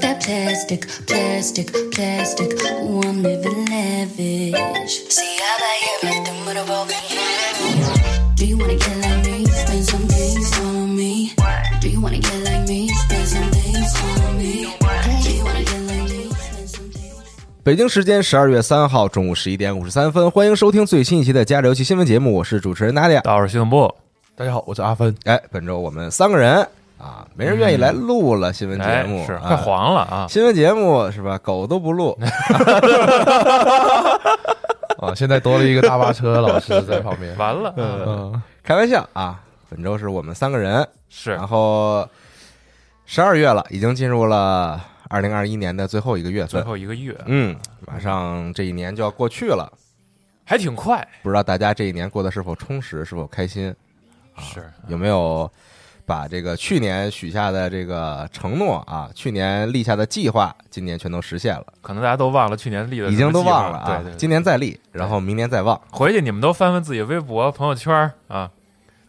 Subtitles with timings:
[0.00, 2.52] That plastic, plastic, plastic.
[2.82, 5.04] Ooh, I'm living lavish.
[5.08, 8.36] See, I buy everything with a broken hand.
[8.36, 9.46] Do you wanna get like me?
[9.46, 11.32] Spend some days on me.
[11.80, 12.88] Do you wanna get like me?
[12.88, 14.66] Spend some days on me.
[15.22, 16.28] Do you wanna get like me?
[16.30, 17.22] Spend some days.
[17.62, 23.20] 北京时间十二月三号中午十一点五十三分，欢迎收听最新一期的《加油游戏新闻节目》，我是主持人娜迪亚。
[23.22, 23.94] 大伙儿新闻部，
[24.34, 25.14] 大家好，我是阿芬。
[25.24, 26.68] 哎，本周我们三个人
[26.98, 30.26] 啊，没人愿意来录了新闻节哎目，啊是快黄了啊！
[30.28, 31.36] 新闻节目是吧？
[31.38, 32.18] 狗都不录，
[34.98, 37.36] 啊，现在多了一个大巴车老师在旁边。
[37.38, 39.42] 完了，嗯，开玩笑啊。
[39.68, 42.08] 本周是我们三个人，是然后
[43.04, 47.54] 十二月了，已经进入了二零二一年的最后一个月最，后一个月，嗯，
[47.86, 49.70] 马上这一年就要过去了。
[50.44, 53.74] 还挺快，不知道大家这一年过得是否充实，是否开心？
[54.38, 55.50] 是有没有
[56.06, 61.66] 把这个去年许下的这个承诺啊，去年立下的计划，今年全都实现了？
[61.82, 65.78] 可能大家都忘了去年立的，已经都忘了啊，对对，今年再立，然后明年再忘。
[65.90, 68.48] 回去你们都翻翻自己微博、朋友圈啊，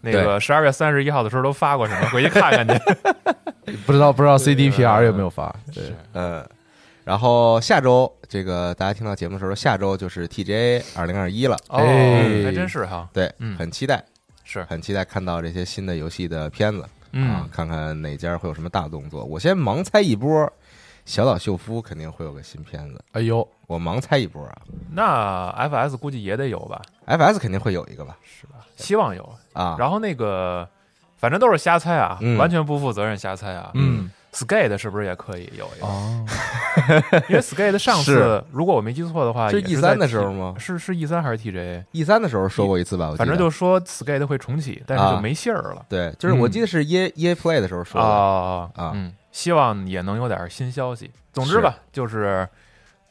[0.01, 3.77] 那个十二月三十一号的时候都发过什么， 回去看看去。
[3.85, 5.53] 不知道不知道 CDPR 有没有发？
[5.73, 6.43] 对，嗯，
[7.03, 12.43] 然后下周这个大家听到节目的时候，下周就是 TGA 二零二一了，哦，哎。
[12.45, 13.57] 还真是哈，对，嗯。
[13.57, 14.01] 很期待，
[14.47, 19.23] 是，很期待看到这些新的游戏的片子啊嗯，，看看哪家会有什么大动作。
[19.25, 20.51] 我先盲猜一波，
[21.05, 28.17] 小岛秀夫肯定会有个新片子，哎呦，我盲猜一波啊那 FS 估计也得有吧，，FS 肯定会有一个吧？
[28.23, 28.65] 是吧？
[28.77, 29.29] 希望有。
[29.53, 30.67] 啊，然后那个，
[31.17, 33.71] 反正都是瞎猜啊，嗯完全不负责任瞎猜啊。
[33.73, 35.87] 嗯，Skate 是不是也可以有一个？
[35.87, 36.25] 哦，
[37.29, 45.85] 因为 Skate 上次如果我没记错的话，是 E 在三的时候吗是是 E 三还是 TJ？？E 三的时候说过一次吧，我记得反正就说 Skate 会重启，但是就没信儿了。
[45.89, 51.09] 对，就是我嗯记得是 EA EA Play 的时候说的，啊啊嗯，希望也能有点新消息。
[51.33, 52.47] 总之吧，就是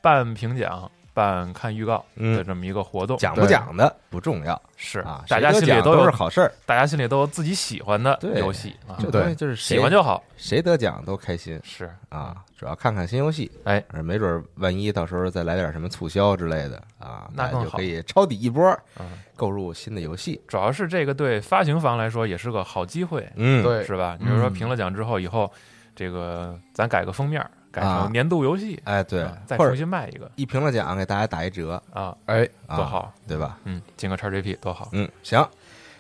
[0.01, 3.17] 半评奖、半看预告的嗯，这么一个活动。
[3.17, 10.23] 讲不讲的不重要是啊，大家心里都有是好事儿，大家心里都有自己喜欢的游戏啊，这对东西就是喜欢就好。
[10.37, 18.63] 谁得奖都开心是啊，主要看看新游戏，哎，没准儿万一到时候再来点什么促销之类的啊，那更好就可以抄底一波，
[19.01, 20.39] 嗯，购入新的游戏。
[20.47, 24.19] 主要是这个对发行方来说也是个好机会，嗯，对，是吧？
[24.21, 25.51] 你比如说嗯评了奖之后，以后
[25.95, 27.43] 这个咱改个封面，
[27.81, 33.59] 改啊成年度游戏，哎，对啊，再重新卖一个一评了奖给大家打一折，啊，哎，啊多，好，对吧？
[33.65, 35.47] 嗯，进个叉 GP 多好，嗯，行。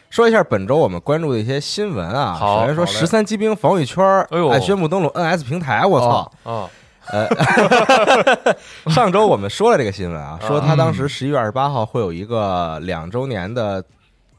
[0.09, 2.39] 说一下本周我们关注的一些新闻啊。
[2.41, 6.33] 首先说十三机兵防御圈儿，哎宣布登陆 NS 平台，我操！
[6.45, 6.71] 哦，
[8.89, 13.85] 上周我们说了这个新闻啊，说他当嗯时十一月二十八号会有一个两周年的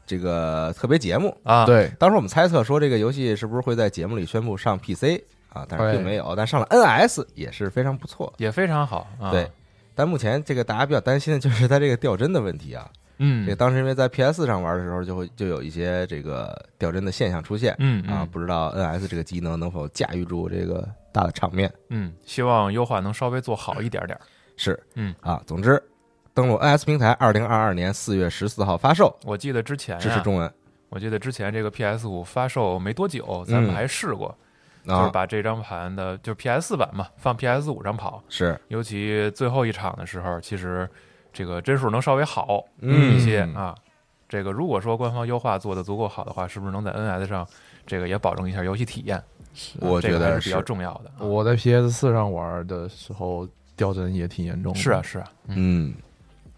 [0.06, 1.36] 这个特别节目。
[1.44, 6.34] 啊，，对，当时我们猜测说这个游戏是不是会在节目里宣布上 PC 啊，但是并没有。
[6.36, 8.32] 但上了 NS 也是非常不错。
[8.38, 9.30] 也非常好啊。
[9.30, 9.50] 对，
[9.94, 12.88] 但目前这个大家比较担心的就是它这个掉帧的问题啊。
[13.20, 17.74] 嗯，这个当时因为在 PS 上玩的时候，就会就有一些这个掉帧的现象出现。
[17.78, 21.72] 嗯啊，嗯不知道 NS 这个机能能否驾驭住这个大的场面。
[21.88, 24.20] 嗯，希望优化能稍微做好一点点儿。
[24.56, 25.82] 是，嗯啊，总之，
[26.32, 30.52] 登录 NS 平台，二零二二年四月十四号发售，我记得之前呀，支持中文
[30.90, 34.32] 我记得之前这个 PS 五发售没多久，咱们嗯还试过，
[34.88, 38.22] 就是啊，把这张盘的，就是 PS 四版嘛，放 PS 五上跑。
[38.28, 40.88] 是，尤其最后一场的时候，其实
[41.32, 43.74] 这个帧数能稍微好嗯一些啊。
[44.28, 47.46] 这个如果说官方优化做的足够好的话，是不是能在 NS 上
[47.86, 49.22] 这个也保证一下游戏体验？
[49.80, 51.10] 我觉得这个还是比较重要的。
[51.18, 54.78] 啊我在 PS 四上玩的时候掉帧也挺严重的。
[54.78, 55.94] 是啊，是啊，嗯嗯，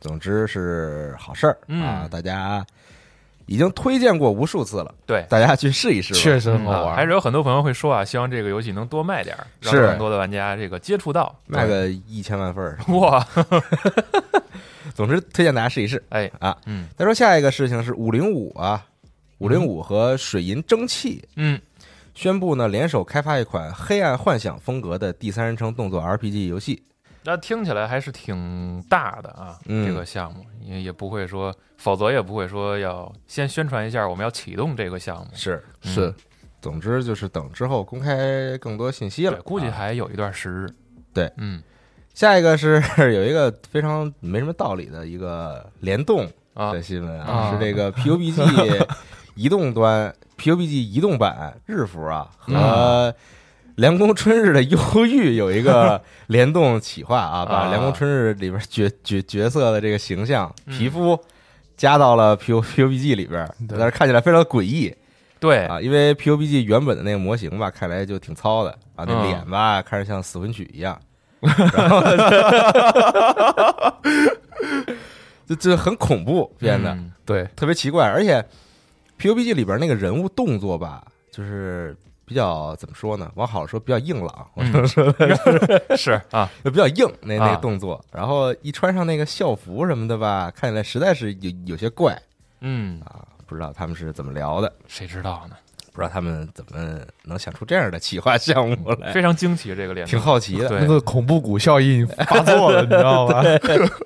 [0.01, 2.65] 总之是好事儿嗯啊，大家
[3.51, 5.27] 已经推荐过无数次了，对。
[5.29, 6.21] 大家去试一试吧。
[6.21, 6.95] 确实很好啊，玩。
[6.95, 11.35] 还是有很多朋友会说啊，希望这个游戏能多卖点儿，让更多的玩家这个接触到。
[11.49, 12.79] 卖个一千万份儿。
[12.95, 13.27] 哇，
[14.95, 16.01] 总之，推荐大家试一试。
[16.11, 18.87] 哎啊，嗯再说下一个事情是五零五啊，
[19.39, 21.61] 五零五和水银蒸汽嗯，
[22.15, 26.81] 宣布呢联手开发一款黑暗幻想风格的第三人称动作 RPG 游戏。
[27.23, 29.87] 那听起来还是挺大的啊，嗯。
[29.87, 35.27] 这个项目也也不会说，否则也不会说要先宣传一下我们要启动这个项目。
[35.35, 36.15] 是，是。
[36.61, 39.41] 总之就是等之后公开更多信息了，。
[39.43, 40.69] 估计啊还有一段时日。
[41.13, 41.31] 对。
[41.37, 41.63] 嗯。
[42.13, 42.83] 下一个是
[43.15, 46.73] 有一个非常没什么道理的一个联动啊。
[46.73, 48.87] 的新闻啊是这个 PUBG
[49.37, 53.15] 移动端 PUBG 移动版日服啊和
[53.81, 60.79] 凉宫春日的忧郁有一个 联动企划啊，把啊凉宫春日里边角角角色的这个形象嗯。
[60.79, 61.19] 皮肤
[61.79, 64.95] 加到了 P U P U B G 里边，但是看起来非常诡异。
[65.39, 68.71] 对，啊，因为 PUBG 原本的那个模型吧，看来就挺糙的。
[68.95, 69.23] 啊，那嗯。
[69.29, 71.01] 脸吧看着像死魂曲一样，
[71.41, 72.03] 然后
[75.49, 76.91] 就就很恐怖变得。
[76.91, 78.45] 嗯对，特别奇怪，而且
[79.19, 81.03] PUBG 里边那个人物动作吧，
[81.33, 81.97] 就是
[82.31, 83.29] 比较怎么说呢？
[83.35, 84.87] 往好了说比较硬朗，我说
[85.97, 88.01] 是啊， 就比较硬那那啊个动作。
[88.13, 92.17] 然后一穿上那个校服什么的吧，看起来实在是有有些怪
[92.61, 95.57] 嗯，啊，不知道他们是怎么聊的，谁知道呢？
[95.93, 100.69] 不知道他们怎么能想出这样的企划项目来，非常惊奇，这个联动挺好奇的。
[100.79, 103.43] 那个恐怖谷效应发作了，你知道吧？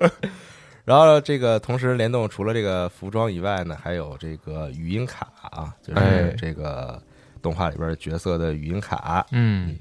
[0.83, 6.99] 然后这个同时联动除了这个服装以外呢，还有这个语音卡啊，就是哎这个
[7.45, 9.23] 动画里边角色的语音卡。
[9.29, 9.75] 嗯，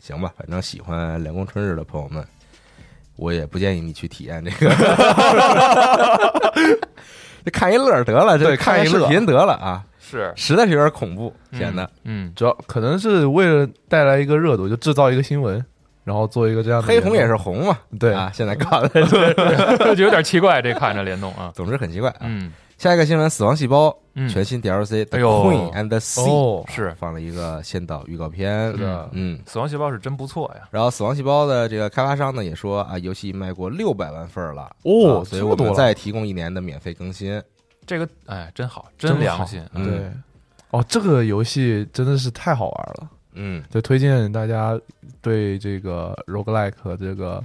[0.00, 2.24] 行吧，反正喜欢凉宫春日的朋友们，
[3.16, 4.70] 我也不建议你去体验这个，
[7.44, 10.32] 就看一乐得了，这对看看一乐视频得了啊，是。
[10.36, 11.90] 实在是有点恐怖，显得。
[12.04, 15.66] 嗯，主要可能是为了带来一个热度，就制造一个新闻，
[16.04, 18.14] 然后做一个这样的黑红也是红嘛，对。
[18.14, 19.02] 啊，现在搞的，嗯
[19.98, 21.50] 就有点奇怪，这看着联动啊。
[21.52, 22.20] 总之很奇怪啊。
[22.22, 29.40] 嗯下一个新闻，《死亡细胞》嗯，全新 DLC《The 哎呦 Queen and the Sea》哦是放了一个先导预告片，是的嗯。
[29.46, 30.68] 死亡细胞是真不错呀。
[30.70, 37.42] 然后，《死亡细胞》的这个开发商呢也说啊，游戏卖过六百万份儿了哦啊所以我们这么多了再提供一年的免费更新。
[37.84, 39.60] 这个哎，真好，真良心。
[39.74, 40.10] 嗯对。
[40.70, 44.78] 哦，这个游戏真的是太好玩了，嗯，就推荐大家
[45.20, 47.42] 对这个 roguelike 和这个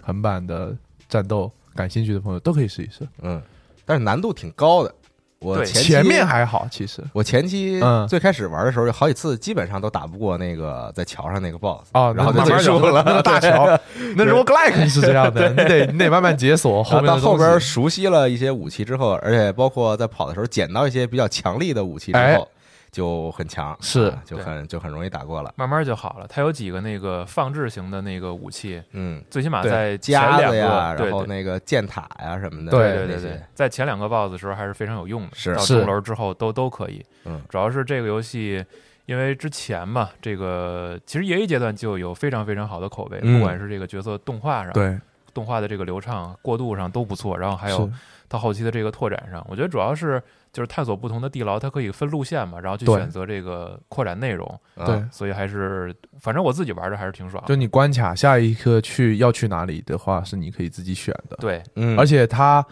[0.00, 0.76] 横版的
[1.08, 3.08] 战斗感兴趣的朋友都可以试一试。
[3.22, 3.42] 嗯，
[3.86, 4.94] 但是难度挺高的。
[5.38, 7.04] 我前期前面还好，其实。
[7.12, 8.08] 我前期嗯。
[8.08, 13.02] 最开始玩的时候，有好几次基本上都打不过那个在桥上那个 BOSS 哦，然后就结束了。
[13.06, 13.78] 那个大桥，
[14.16, 22.48] 那 roguelike 是这样的，你得你得慢慢解锁后面后到后边熟悉了一些武器之后，而且包括在跑的时候捡到一些比较强力的武器之哎后，
[22.96, 25.52] 就很强，是啊就很就很容易打过了。
[25.54, 26.26] 慢慢就好了。
[26.30, 35.54] 它有几个那个放置型的那个武器，嗯，最起码在前夹两个，然后那个箭塔呀什么的，对对对对，在前两个 BOSS 的时候还是非常有用的，是。
[35.54, 37.04] 到是中楼之后都都可以。
[37.26, 38.64] 嗯，主要是这个游戏，
[39.04, 43.38] 因为之前嘛，这个其实 EA 阶段就有非常非常好的口碑，嗯。
[43.38, 44.98] 不管是这个角色动画上，对，
[45.34, 47.92] 动画的这个流畅过渡上都不错，然后还有是。
[48.28, 50.20] 到后期的这个拓展上，我觉得主要是
[50.56, 54.86] 就是探索不同的地牢，它可以分路线嘛，然后去选择这个扩展内容，啊。
[54.86, 57.44] 对，所以还是反正我自己玩的还是挺爽。
[57.46, 62.66] 就你关卡下一刻去要去哪里的话，是你可以自己选的，对，嗯，而且它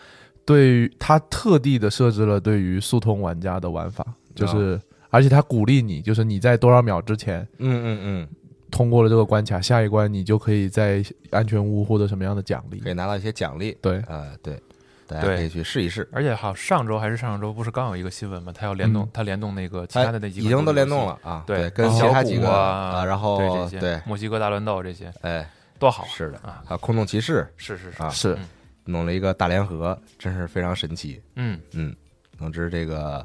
[0.47, 4.03] 对于它特地的设置了对于速通玩家的玩法，
[4.35, 8.29] 就是而且它鼓励你，就是你在多少秒之前嗯嗯嗯，
[8.71, 12.79] 通过了这个关卡，下一关你就可以在安全屋获得什么样的奖励。
[12.79, 12.89] 可。
[12.89, 13.77] 以拿到一些奖励。
[13.83, 14.59] 对，啊，对，
[15.07, 16.09] 大家可以去试一试。
[16.13, 18.53] 而且好，上周还是上上周，不是刚有一个新闻吗？
[18.55, 26.63] 它要联动嗯，它联动那个其他的那几个已经都联动了啊，对，跟其小他几个啊，然后对这些对，墨西哥大乱斗这些哎，多好是的啊！
[26.65, 28.49] 还有空洞骑士是是是啊，是嗯
[28.87, 31.21] 弄了一个大联合，真是非常神奇。
[31.37, 31.95] 嗯，嗯，
[32.39, 33.25] 总之这个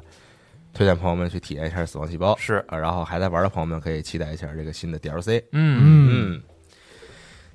[0.72, 5.42] 推荐朋友们去体验一下《死亡细胞》是啊，然后还在玩的朋友们可以期待一下这个新的 DLC。
[5.52, 6.42] 嗯嗯，嗯，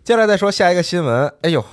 [0.03, 1.33] 接下来再说下一个新闻。
[1.41, 1.65] 哎呦，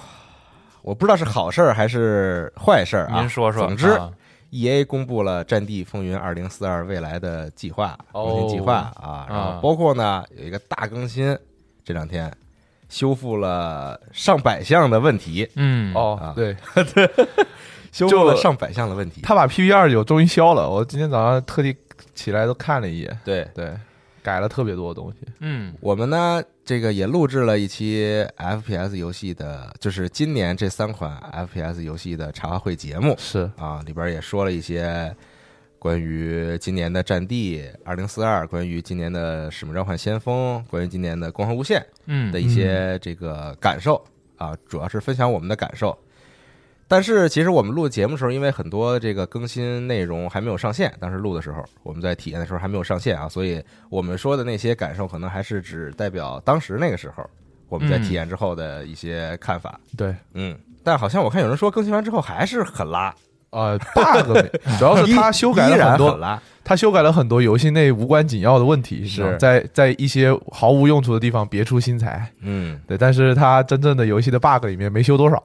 [0.82, 3.20] 我不知道是好事儿还是坏事儿啊。
[3.20, 4.10] 您说说，总之啊
[4.50, 8.26] ，E A 公布了《战地风云二零四二》未来的计划哦。
[8.26, 11.36] 更新计划啊，然后啊包括呢有一个大更新，
[11.84, 12.30] 这两天
[12.88, 15.94] 修复了上百项的问题，嗯。
[15.94, 16.56] 啊，哦对，
[17.92, 19.20] 修复了上百项的问题。
[19.22, 21.74] 他把 PP 二九终于消了，我今天早上特地
[22.14, 23.46] 起来都看了一眼，对。
[23.54, 23.72] 对，
[24.22, 25.18] 改了特别多的东西。
[25.40, 25.74] 嗯。
[25.80, 33.14] 我们呢，这个也录制了一期 FPS 游戏的，就是今年这三款 FPS 游戏的茶话会节目。
[33.18, 35.14] 是，啊，里边也说了一些
[35.78, 42.30] 关于今年的《战地二零四二》，关于今年的《使命召唤：先锋》，关于今年的《光环无限》嗯。
[42.30, 44.02] 的一些这个感受。
[44.36, 45.96] 啊，主要是分享我们的感受。
[46.92, 57.24] 但是其实我们录节目的时候，因为很多这个更新内容还没有上线，当时录的时候，我们在体验的时候还没有上线啊，所以我们说的那些感受，可能还是只代表当时那个时候
[57.70, 59.80] 我们在体验之后的一些看法。
[59.96, 63.14] 对，嗯，但好像我看有人说更新完之后还是很拉，
[63.48, 64.36] 呃，bug
[64.78, 66.38] 主要是他修改了很多。
[66.62, 72.30] 他修改了很多游戏内无关紧要的问题，是在在一些毫无用处的地方别出心裁。
[72.42, 75.42] 嗯，对，但是他真正的游戏的 bug 里面没修多少，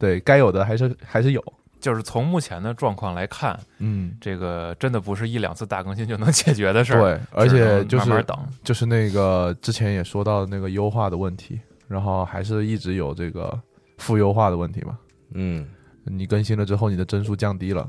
[0.00, 1.44] 对该有的还是还是有。
[1.78, 13.58] 就是从目前的状况来看，嗯，这个真的不是一两次大更新就能解决的事儿，对，而且就是慢慢等，就是那个之前也说到的那个优化的问题，然后还是一直有这个
[13.96, 14.98] 负优化的问题嘛。
[15.32, 15.66] 嗯，
[16.04, 17.88] 你更新了之后，你的帧数降低了，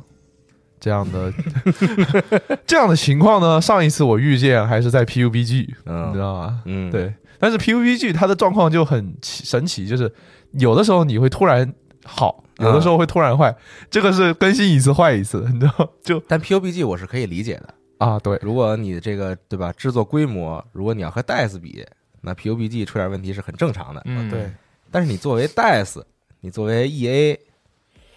[0.79, 1.33] 这样的
[2.65, 6.61] 这样的情况呢，上一次我遇见还是在 PUBG，嗯你知道吗？
[6.63, 10.09] 嗯，，对，但是 PUBG 它的状况就很奇神奇，就是
[10.51, 13.55] 有的时候你会突然好，有的时候会突然坏，
[13.89, 15.89] 这个是更新一次坏一次，你知道？
[16.03, 17.73] 就但 PUBG 我是可以理解的。
[17.97, 21.85] 啊，对，如果你这个对吧制作规模，如果你要和 DICE 比，
[22.21, 24.01] 那 PUBG 出点问题是很正常的。
[24.05, 24.51] 嗯，对，
[24.89, 26.03] 但是你作为 DICE，
[26.39, 27.37] 你作为 EA，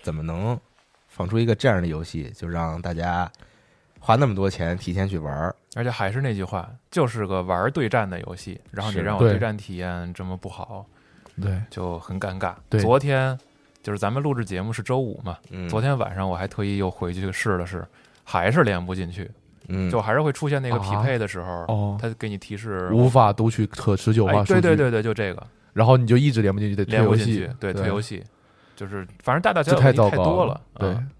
[0.03, 0.59] 怎么能
[1.09, 3.31] 放出一个这样的游戏，就让大家
[4.01, 5.55] 花那么多钱提前去玩儿？
[5.77, 10.87] 而且还是那句话，就是个玩对战的游戏，然后你让我对对战体验这么不好，
[11.43, 12.55] 对，就很尴尬。
[12.71, 13.39] 对昨天
[13.85, 17.87] 就是咱们录制节目是周五嘛，嗯，昨天晚上我还特意又回去试了试，
[18.25, 19.31] 还是连不进去，
[19.69, 28.25] 嗯，就还是会出现那个啊匹配的时候，哦它给你提示无法读取可持久哎化数据，对对对对，就这个然后你就一直连不进去，得推连不游戏进去，，对，退游戏，
[28.75, 31.11] 就是反正大大小小太多了，对嗯，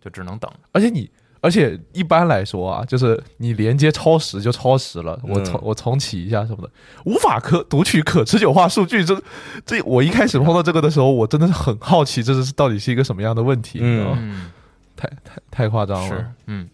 [0.00, 0.50] 就只能等。
[0.72, 1.08] 而且你，
[1.40, 6.70] 而且一般来说啊，就是你连接超时就超时了，我嗯重我重启一下什么的，
[7.04, 9.04] 无法可读取可持久化数据。
[9.04, 9.20] 这
[9.64, 13.78] 这，我一开始碰到这个的时候，我真的是很好奇，这是到底是一个什么样的问题？
[13.80, 14.50] 嗯你知道吗嗯，
[14.96, 16.68] 太太太夸张是了。，嗯，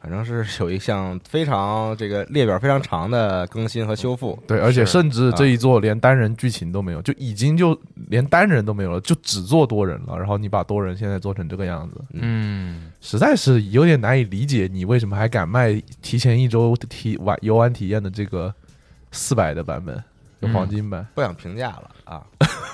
[0.00, 4.38] 反正是有一项非常这个列表非常长的更新和修复。
[4.46, 7.78] 对，而且甚至啊这一座连单人剧情都没有，就已经就
[8.08, 10.16] 连单人都没有了，就只做多人了。
[10.16, 18.52] 然后你把多人现在做成这个样子，嗯，实在是有点难以理解，你为什么还敢卖提前一周体玩游玩体验的这个
[19.12, 19.96] 四百的版本，
[20.40, 21.06] 就嗯黄金版？
[21.14, 22.22] 不想评价了啊。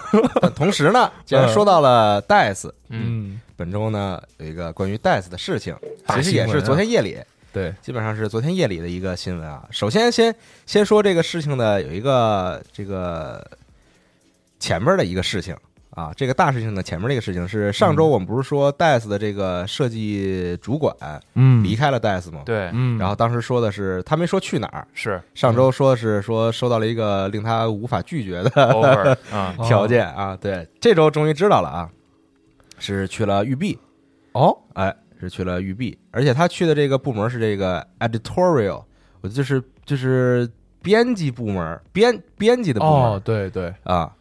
[0.41, 5.75] 但同时呢，既然说到了 DICE，嗯，本周呢有一个关于 DICE 的事情，
[6.15, 7.19] 其实也是昨天夜里，
[7.53, 9.67] 对，基本上是昨天夜里的一个新闻啊。
[9.71, 10.35] 首先先
[10.67, 13.45] 先说这个事情的有一个这个
[14.61, 15.57] 前面的一个事情
[15.91, 20.95] 啊，这个大事情的前面这个事情是上周我们不是说 DICE 的这个设计主管
[21.35, 21.65] 嗯。
[21.65, 22.43] 离开了 DICE 吗？
[22.45, 25.19] 对，嗯，然后当时说的是他没说去哪儿，是。
[25.35, 28.65] 上周说是说收到了一个令他无法拒绝的
[29.31, 31.91] 啊， 哦条件啊，对，这周终于知道了啊，
[32.79, 33.79] 是去了育碧，
[34.33, 38.85] 哦，哎，是去了育碧，而且他去的这个部门是这个 editorial，
[39.21, 40.49] 我就是就是
[40.83, 43.75] 编辑部门，编编辑的部门、哦，对对。
[43.85, 44.15] 啊，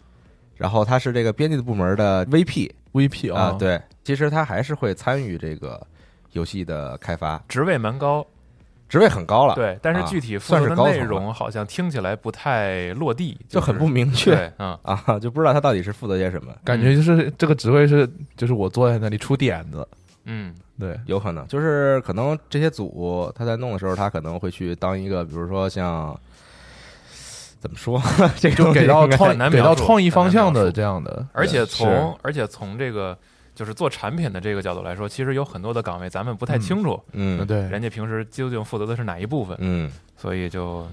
[0.56, 5.86] 然后他是这个编辑的部门的 VP，VP 啊，，对，其实他还是会参与这个
[6.32, 8.26] 游戏的开发，职位蛮高，
[8.88, 19.88] 职位很高了，，对，但是啊具体负算责的内容好像听起来不太落地，就是很不明确对，嗯，啊，就不知道他到底是负责些什么，感觉就是这个职位是就是我坐在那里出点子，
[20.26, 26.18] 嗯，对，有可能就是可能这些组他在弄的时候，他可能会去当一个，比如说像
[27.60, 28.00] 怎么说，
[28.38, 33.18] 这个就给到创给到创意方向的这样的，而且从而且从这个
[33.56, 40.86] 就是做产品的这个角度来说，其实有很多的岗位咱们不太清楚，嗯对，人家平时究竟负责的是哪一部分，嗯所以就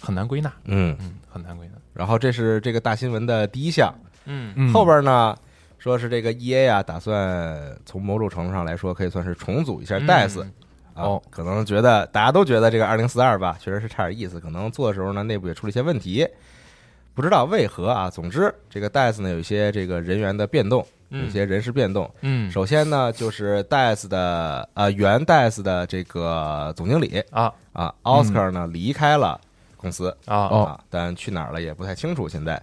[0.00, 1.74] 很难归纳，嗯，嗯，很难归纳。
[1.92, 3.94] 然后这是这个大新闻的第一项，
[4.24, 4.52] 嗯。
[4.56, 5.36] 嗯后边呢
[5.78, 10.52] 说是这个 E A 啊，打算从某种程度上来说，可以算是重组一下 DICE、嗯
[10.94, 16.26] 啊，哦可能觉得大家都觉得这个二零四二吧，确实是差点意思，可能做的时候呢，内部也出了一些问题，
[17.14, 18.08] 不知道为何啊。
[18.08, 22.10] 总之，这个 DICE 呢有一些这个人员的变动，有一些人事变动。
[22.22, 29.40] 嗯首先呢，就是 DICE 的呃原 DICE 的这个总经理啊啊，Oscar 呢离开了
[29.76, 32.28] 公司啊哦啊，但去哪儿了也不太清楚。
[32.28, 32.62] 现在，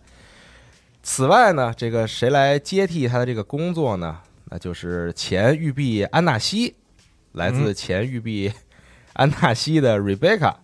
[1.03, 4.17] 此外呢，这个谁来接替他的这个工作呢？
[4.51, 6.75] 那就是前玉碧安纳西，
[7.33, 8.51] 来自前玉碧
[9.13, 10.55] 安纳西的 Rebecca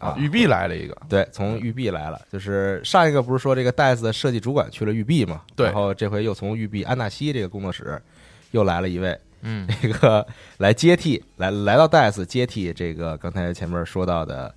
[0.00, 2.20] 啊，玉璧来了一个，对，从玉璧来了。
[2.32, 5.42] 就是上一个不是说这个 DICE 的设计主管去了玉璧嘛？
[5.54, 8.00] 对然后这回又从玉璧安纳西这个工作室
[8.50, 10.26] 又来了一位，嗯 这个
[10.58, 14.52] 来接替，来来到 DICE 接替这个刚才前面说到的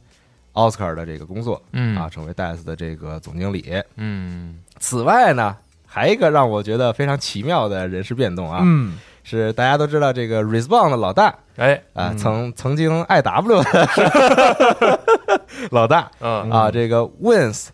[0.54, 3.84] 奥斯卡的这个工作嗯啊，成为 DICE 的这个总经理。
[3.98, 15.00] 嗯此外呢，还一个让我觉得非常奇妙的人事变动啊，嗯，是大家都知道这个 Respawn 的老大哎啊，嗯曾曾经 IW 的
[15.72, 16.10] 老大。
[16.20, 16.50] 嗯。
[16.51, 17.67] 啊，这个 Wins，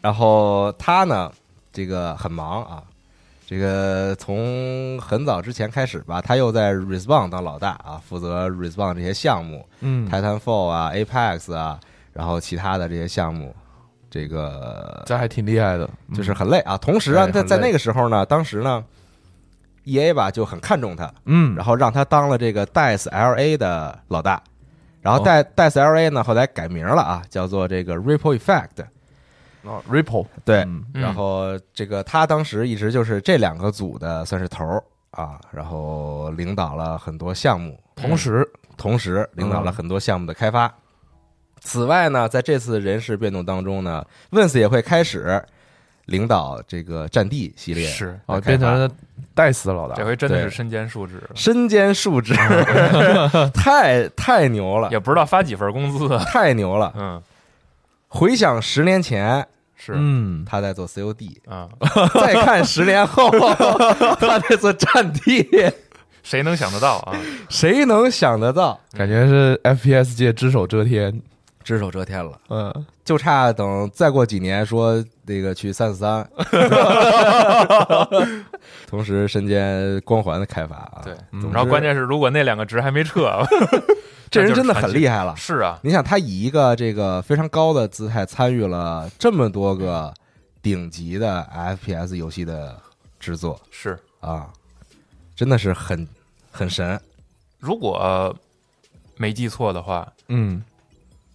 [0.00, 1.30] 然后他呢，
[1.72, 2.82] 这个很忙啊，
[3.46, 11.78] 这个从很早之前开始吧，他又在 Respawn 当老大啊，负责 Respawn 这些项目，嗯，Titanfall 啊、Apex 啊，
[12.12, 13.54] 然后其他的这些项目，
[14.10, 16.76] 这个这还挺厉害的，就是很累啊。
[16.78, 18.82] 同时啊，在在那个时候呢，当时呢
[19.84, 24.42] ，E A 吧就很看重他，嗯，然后让他当了这个 DICE L A 的老大。
[25.02, 25.24] 然后哦。
[25.24, 28.86] DICE DICE L A 呢，后来改名了啊，叫做这个 Ripple Effect。
[29.64, 34.82] 哦 Ripple，对，然后这个他当时一直就是这两个组的算是头儿
[35.12, 38.44] 啊，然后领导了很多项目，同时，
[38.76, 40.72] 同时领导了很多项目的开发。
[41.60, 45.40] 此外呢，在这次人事变动当中呢，Vince 也会开始
[46.06, 48.90] 领导这个战地系列是哦，变成了
[49.34, 49.94] 戴斯的老大。
[49.94, 51.16] 这，回真的是身兼数职。
[51.16, 52.34] 了，身兼数职，
[53.54, 56.24] 太太牛了，也不知道发几份工资啊。
[56.24, 56.92] 太牛了！
[56.96, 57.22] 嗯，
[58.08, 59.92] 回想十年前是。
[59.96, 61.68] 嗯，他在做 COD，啊，
[62.14, 63.30] 再看十年后
[64.20, 65.48] 他在做战地，
[66.22, 67.16] 谁能想得到啊？
[67.48, 68.78] 谁能想得到？
[68.92, 71.20] 感觉是 FPS 界只手遮天，
[71.62, 76.28] 只手遮天了，嗯，就差等再过几年说那个去三四三，
[78.86, 81.00] 同时身兼光环的开发啊。
[81.04, 83.30] 对，嗯总之然后关键是如果那两个值还没撤，
[84.30, 85.34] 这人真的很厉害了。
[85.36, 90.12] 是啊，你想，他以一个这个非常高的姿态参与了这么多个
[90.62, 92.78] 顶级的 FPS 游戏的
[93.20, 93.98] 制作是。
[94.20, 94.48] 啊，
[95.34, 96.06] 真的是很
[96.50, 97.00] 很神。
[97.58, 98.34] 如果
[99.16, 100.62] 没记错的话，嗯，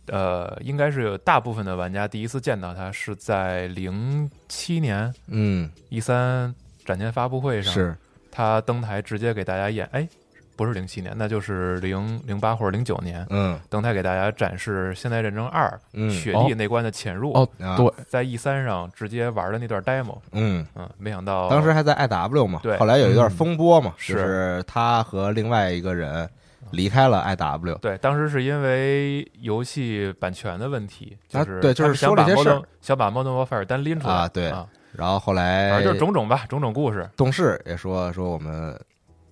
[0.08, 6.54] 呃，应该是有大部分的玩家第一次见到他是在零七年嗯，E 三
[6.86, 7.96] 展前发布会上，是。
[8.32, 10.08] 他登台直接给大家演，哎，
[10.56, 13.60] 不是零七年，那就是零零八或者零九年嗯。
[13.68, 26.30] 登台给大家展示《现代战争二》嗯雪地那关的潜入，哦，啊对，在 E 三上直接玩的那段 demo，嗯，嗯，没想到当时还在 IW 嘛，对后来有一段风波嘛，是他和另外一个人
[26.72, 27.78] 离开了 IW。
[27.80, 32.56] 对，当时是因为游戏版权的问题，啊就是对就是想把说了一些事儿。
[32.56, 34.14] Modern 想把 Modern Warfare 单拎出来。
[34.14, 38.80] 啊对啊，然后后来反正就是种种吧，种种故事，董事也说说我们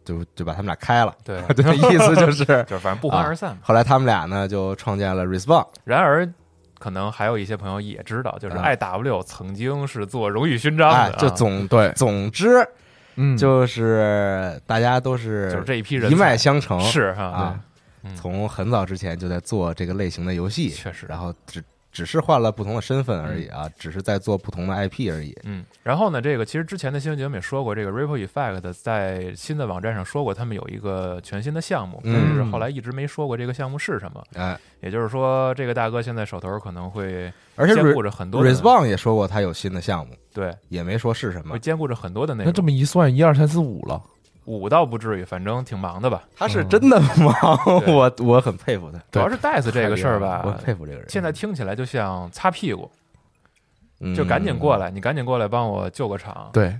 [0.04, 1.42] 就就把他们俩开了，对。
[1.54, 2.46] 对，意思就是。
[2.68, 3.58] 就是反正不欢而散嘛。
[3.62, 6.28] 后来他们俩呢就创建了 Respawn，然而，
[6.78, 8.64] 可能还有一些朋友也知道，就是啊。
[8.64, 12.68] I W 曾经是做荣誉勋章的就总对总之
[13.16, 17.60] 嗯，就是大家都是就是这一批人一脉相承，是，啊，
[18.16, 21.06] 从很早之前就在做这个类型的游戏，确实。
[21.08, 21.64] 然后只
[21.96, 25.34] 只是换了不同的身份而已啊，只是在做不同的 IP 而已。
[25.46, 34.22] 嗯，然后呢，这个其实之前的新闻节目也说过，这个 Ripple Effect 在新的网站上说过，他们有一个全新的项目，嗯但是后来一直没说过这个项目是什么。
[34.34, 41.60] 哎，也就是说，这个大哥现在手头可能会而且兼顾着很多 Respawn 也说过他有新的项目，对，也没说是什么会。
[41.60, 42.62] 兼顾着很多的内容那这。
[42.62, 44.02] 么一算，一二三四五了，
[44.46, 46.24] 五倒不至于，反正挺忙的吧。
[46.36, 51.10] 他是真的忙，对我我很佩服他，主要是 DICE 这个事儿吧我吧，佩服这个人。
[51.10, 52.90] 现在听起来就像擦屁股，
[54.00, 56.50] 嗯就赶紧过来，你赶紧过来帮我救个场。
[56.54, 56.80] 对，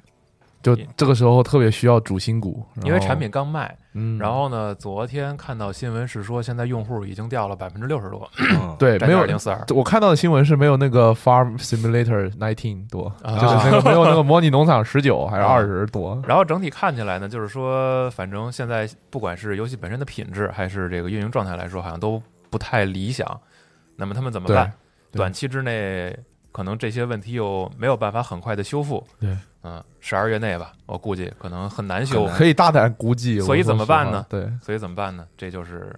[0.62, 8.76] 就这个时候特别需要主心骨，因为产品刚卖，嗯，然后呢，昨天看到新闻是说，现在用户已经掉了百分之六十多，嗯。
[8.78, 9.50] 对没有零四。
[9.50, 13.40] 二，我看到的新闻是没有那个 Farm Simulator 19多，啊。
[13.40, 15.48] 就是那个没有那个模拟农场十九还是啊。
[15.48, 16.22] 二十多。
[16.28, 23.26] 然后整体看起来呢，就是说，反正现在不管是游戏本身的品质，还是这个运营状态来说，好像都不太理想。
[23.96, 24.74] 那么他们怎么办？
[25.14, 26.14] 短期之内，
[26.56, 29.06] 可能这些问题又没有办法很快的修复。
[29.20, 32.26] 对，嗯，十二月内吧，我估计可能很难修。
[32.28, 35.28] 可以大胆估计，所以怎么办呢对，所以怎么办呢？
[35.36, 35.94] 这就是，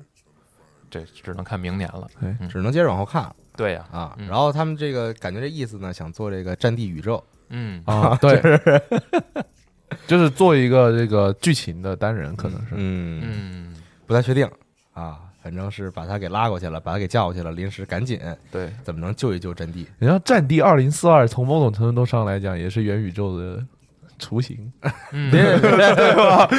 [0.89, 2.08] 这只能看明年了。
[2.50, 4.15] 只能接着往后看了对呀、啊。
[4.17, 8.41] 嗯然后他们这个感觉这意思呢，想做这个战地宇宙，嗯，啊， 对，
[10.08, 13.76] 就是做一个这个剧情的单人，可能是，嗯，嗯，
[14.08, 14.50] 不太确定
[14.93, 15.20] 啊。
[15.41, 18.19] 反正是把他给拉过去了，把他给叫过去了，临时赶紧
[18.52, 19.88] 对，怎么能救一救战地？
[20.00, 23.63] 你像《战地二零四二》从某种程度上来讲，也是元宇宙的
[24.19, 24.71] 雏形。
[25.12, 26.50] 嗯，别 对吧？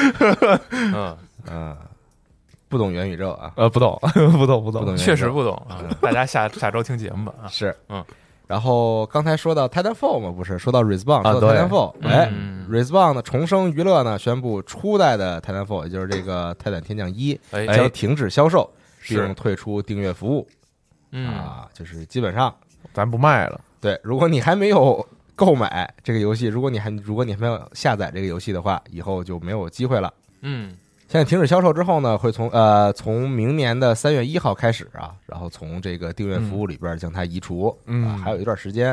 [0.71, 1.17] 嗯，
[1.51, 1.77] 嗯，
[2.69, 3.99] 不懂元宇宙啊，呃，不懂，
[4.33, 5.83] 不懂，不懂不懂确实不懂啊。
[6.01, 7.49] 大家下下周听节目吧啊。
[7.49, 8.05] 是，嗯。
[8.49, 11.59] 然后刚才说到 Titanfall 嘛，不是说到 Respawn，啊说到对。
[11.59, 19.23] Titanfall，哎嗯，Respawn 的重生娱乐呢宣布初代的 Titanfall，也就是这个泰坦天降一，哎，将停止销售，是。
[19.23, 20.49] 并退出订阅服务。
[21.13, 22.53] 嗯，啊，就是基本上。
[22.95, 23.61] 咱不卖了。
[23.81, 25.07] 对，如果你还没有
[25.37, 30.13] 购买这个游戏，如果你还如果你还没有下载这个游戏的话，以后就没有机会了。
[30.41, 30.75] 嗯，
[31.09, 38.07] 现在停止销售之后呢，会从呃从明年的三月一号开始啊，然后从这个订阅服务里边将它移除，嗯。
[38.07, 38.89] 啊，还有一段时间，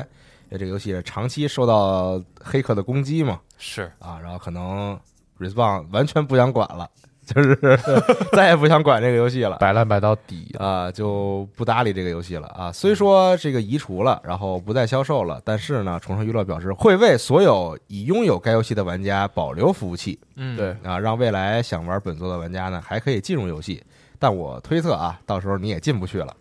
[0.45, 4.97] 因为这个游戏长期受到黑客的攻击嘛，是，啊，然后可能
[5.37, 6.89] Respawn 完全不想管了，
[7.25, 7.57] 就是
[8.31, 9.57] 再也不想管这个游戏了。
[9.57, 10.65] 摆烂摆到底啊！
[10.85, 12.71] 啊，就不搭理这个游戏了啊。
[12.71, 23.83] 虽说这个移除了，然后不再销售了，但是呢，重生娱乐表示会为所有已拥有该游戏的玩家保留服务器嗯，对，啊，让未来想玩本作的玩家呢还可以进入游戏。
[24.17, 26.33] 但我推测啊，到时候你也进不去了。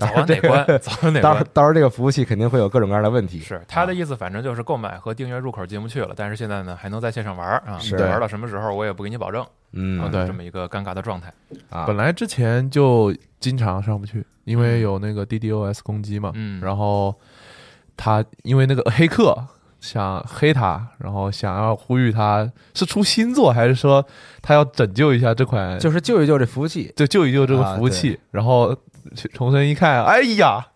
[0.00, 1.46] 早晚哪关， 早晚哪到关。
[1.52, 3.38] 到时候这个服务器肯定会有各种各样的问题。
[3.40, 11.32] 是他的啊意思，反正就是购买和订阅入口进不去了，但是现在呢还能在线上玩儿啊，是玩到什么时候我也不给你保证，嗯啊，对这么一个尴尬的状态。
[11.68, 16.32] 啊，本来之前就经常上不去，因为有那个 DDoS 攻击嘛。
[16.34, 17.14] 嗯然后
[17.96, 19.36] 他因为那个黑客
[19.80, 24.04] 想黑他，然后想要呼吁他是出新作，还是说
[24.42, 26.92] 他要拯救一下这款，就是救一救这服务器。
[26.96, 28.18] 就救一救这个啊服务器。
[28.30, 28.76] 然后
[29.34, 30.66] 重生一看，哎呀，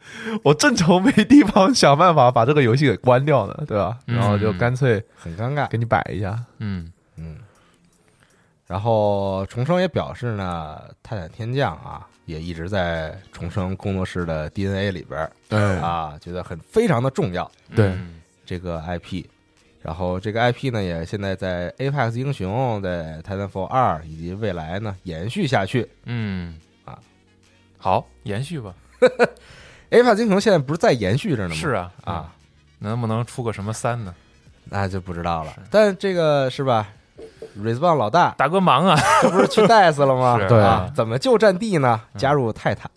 [0.43, 3.99] 我正愁没地方想办法把这个游戏给关掉呢，对吧？
[4.07, 6.39] 嗯然后就干脆很尴尬，给你摆一下。
[6.59, 7.37] 嗯嗯。
[8.67, 19.25] 然后重生也表示呢，泰坦天降啊，也一直在重生工作室的 DNA 里边儿对啊，觉得很非常的重要对嗯这个 IP。
[19.83, 25.87] 然后这个 IP 呢，也现在在 Apex 英雄、在 Titanfall 二以及未来呢延续下去。
[26.07, 26.64] 嗯啊，
[27.85, 28.73] 好，延续吧。
[29.91, 31.55] Apex 英雄现在不是在延续着呢吗？
[31.55, 32.33] 是啊啊，，
[32.79, 34.15] 能不能出个什么三呢？
[34.71, 35.53] 那就不知道了。
[35.71, 36.89] 但这个是吧
[37.63, 40.39] ？Respawn 老大大哥忙啊，这不是去 DICE 了吗？
[40.49, 42.01] 对啊，怎么就战地呢？
[42.17, 42.91] 加入泰坦，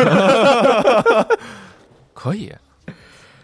[2.14, 2.50] 可以。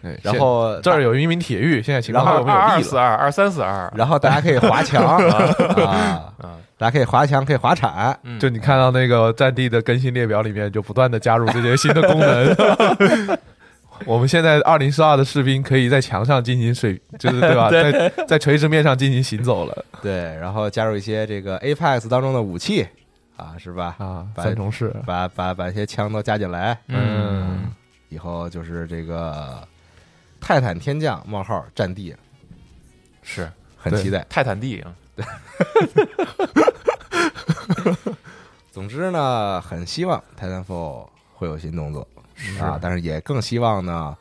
[0.03, 2.53] 对，然后这儿有一名铁玉，现在情况然后我们。
[2.53, 13.37] 二二四二二三四二，然后大家可以滑墙 啊，嗯大家可以滑墙，可以滑铲，嗯，就你看到那个战地的更新列表里面，就不断的加入这些新的功能。
[14.05, 17.69] 我们现在二零四二的士兵可以在墙上进行水，就是对吧？
[17.71, 22.85] 在在垂直面上进行行走了对，然后加入一些这个 Apex 当中的武器
[23.37, 23.95] 啊，是吧？
[23.99, 24.25] 啊！
[24.55, 27.71] 重式，把把把一些枪都加进来，嗯，
[28.09, 29.65] 以后就是这个
[30.43, 32.13] 泰坦天降冒号战地，
[33.21, 33.49] 是。
[33.77, 34.25] 很期待。
[34.29, 34.95] 泰坦地啊，
[38.71, 42.07] 总之呢，很希望 Titanfall 会有新动作。
[42.61, 44.15] 啊，但是也更希望呢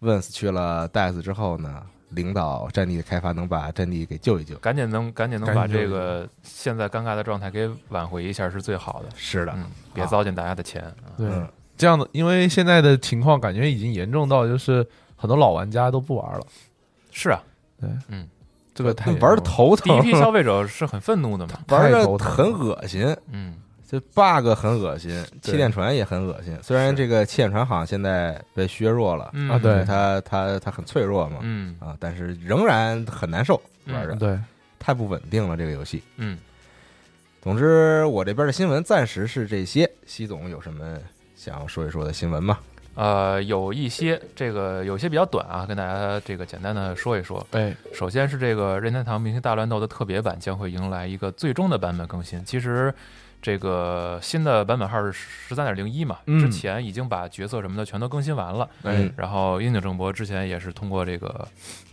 [0.00, 4.54] ，Wins 去了 DICE 之后呢，领导战地的开发能把战地给救一救。
[4.56, 9.08] 赶紧能赶紧能把这个现在尴尬的状态给挽回一下是最好的。
[9.14, 10.82] 是的，嗯，别糟践大家的钱。
[10.82, 11.26] 啊对。
[11.28, 14.86] 嗯，这样的，因为现在的情况感觉已经严重到就是
[15.16, 16.46] 很多老玩家都不玩了，
[17.10, 17.42] 是啊，
[17.80, 18.28] 对，嗯。
[18.74, 21.54] 这个太玩的头疼，第一批消费者是很愤怒的嘛。
[21.68, 23.54] 玩的很恶心，嗯，
[23.88, 26.54] 这 bug 很恶心，气垫船也很恶心。
[26.62, 29.48] 虽然这个气垫船好像现在被削弱了，嗯。
[29.50, 29.82] 啊对。
[29.84, 31.74] 它它它很脆弱嘛，嗯。
[31.80, 34.14] 啊，但是仍然很难受，玩着。
[34.16, 34.38] 对，
[34.78, 36.02] 太不稳定了这个游戏。
[36.16, 36.36] 嗯，
[37.40, 39.90] 总之，我这边的新闻暂时是这些。
[40.04, 40.98] 西总有什么
[41.34, 42.58] 想要说一说的新闻吗？
[42.96, 47.46] 呃，有一些这个有些比较短啊，跟大家这个简单的说一说。
[47.52, 52.42] 哎，首先是这个任天堂明星大乱斗的特别版将会迎来一个最终的版本更新。
[52.44, 52.92] 其实
[53.42, 58.66] 这个新的版本号是十三点零一嘛，嗯之前已经把角色什么的全都更新完了。
[58.82, 61.46] 嗯，然后樱井正博之前也是通过这个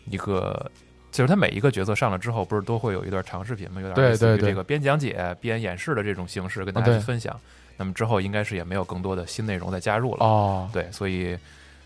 [0.05, 0.71] 一个，
[1.11, 3.81] 就是他每一个角色上了之后，不是都会有一段长视频吗？
[3.81, 7.37] 有点对类似于对对这个边讲解边演示的这种形式跟大家去分享。
[7.77, 10.25] 那么之后应该是也没有更多的新内容再加入了。
[10.25, 11.37] 哦，对，所以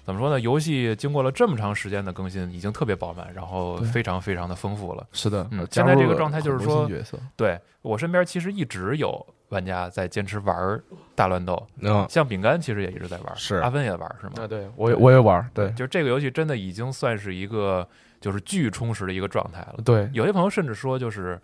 [0.05, 0.39] 怎么说呢？
[0.39, 5.05] 游戏经过了这么长时间的更新，已经特别饱满，然后非常非常的丰富了。
[5.11, 10.81] 是的，嗯现在这个状态就是说角色，对我身边其实一直有玩家在坚持玩
[11.15, 14.33] 大乱斗，嗯，像饼干其实也一直在玩，是阿芬也玩是吗？
[14.43, 17.87] 啊，对我也我也玩，对就是这个游戏真的已经算是一个
[18.19, 19.79] 就是巨充实的一个状态了。
[19.83, 21.39] 对，有些朋友甚至说，就是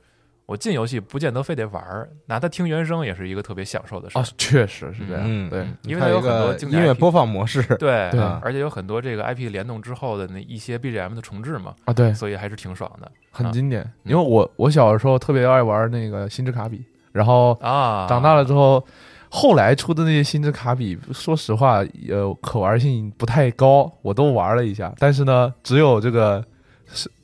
[0.53, 4.21] 我进游戏不见得非得玩儿，拿它听原声也是一个特别享受的事儿。
[4.21, 13.91] 啊，确实是这样，嗯对嗯因为它有很多经典音乐播放模式，对对而且有很多这个 IP 联动之后的那一些 BGM 的重置嘛，啊，对，所以还是挺爽的很经典。
[14.03, 18.05] 因为我我小的时候特别爱玩那个星之卡比，然后啊。
[18.07, 18.85] 长大了之后，
[19.29, 26.45] 后来出的那些星之卡比，说实话，呃，可玩性不太高，我都玩了一下，但是呢，只有这个是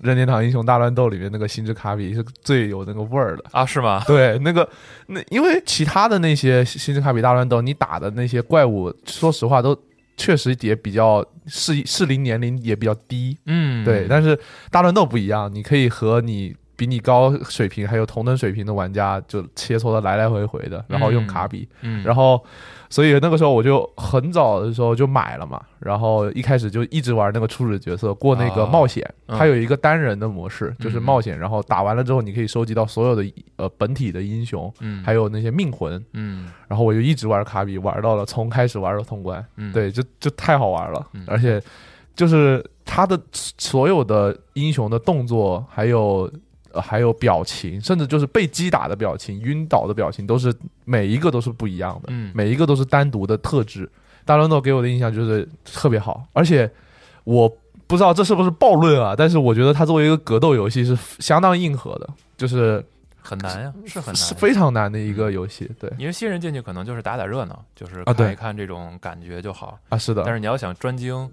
[0.01, 3.43] 任天堂英雄大乱斗里面那个星之卡比是最有那个味儿的。
[3.51, 4.03] 啊，是吗？
[4.07, 4.67] 对，那个
[5.07, 9.77] 那因为其他的那些星之卡比大乱斗，你打的那些怪物，说实话都
[10.17, 14.37] 确实也比较适适龄年龄也比较低，嗯，对，但是
[14.69, 22.43] 大乱斗不一样，你可以和你比你高水平还有同等水平的玩家就切磋的来来回回的，然后用卡比，嗯，然后
[22.89, 29.37] 所以那个时候我就很早的时候就买了嘛，然后一开始就一直玩那个初始角色过那个哦冒险，嗯。
[29.37, 31.03] 它有一个单人的模式，就是嗯。
[31.03, 33.23] 冒险，然后打完了之后你可以收集到所有的
[33.57, 36.51] 呃本体的英雄，嗯，还有那些命魂，嗯。
[36.67, 41.23] 然后我就一直玩卡比，玩到了从开始玩到通关，嗯，对，就就太好玩了，嗯。
[41.27, 41.61] 而且
[42.15, 46.29] 就是他的所有的英雄的动作，还有、
[46.73, 50.53] 呃还有表情，甚至就是被击打的表情、晕倒的表情，都是
[50.85, 53.89] 每一个都是不一样的，嗯每一个都是单独的特质。
[54.25, 56.69] 大乱斗给我的印象就是特别好，而且
[57.23, 57.49] 我
[57.87, 62.85] 不知道这是不是暴论啊，但是我觉得它作为一个格斗游戏是相当硬核的，就是
[63.19, 64.35] 很难呀，是很难是。
[64.35, 65.67] 非常难的一个游戏。
[65.79, 69.79] 对因为新人进去可能就是打打热闹，就是啊对看一看这种感觉就好。
[69.89, 71.27] 啊，是的，但是你要想专精，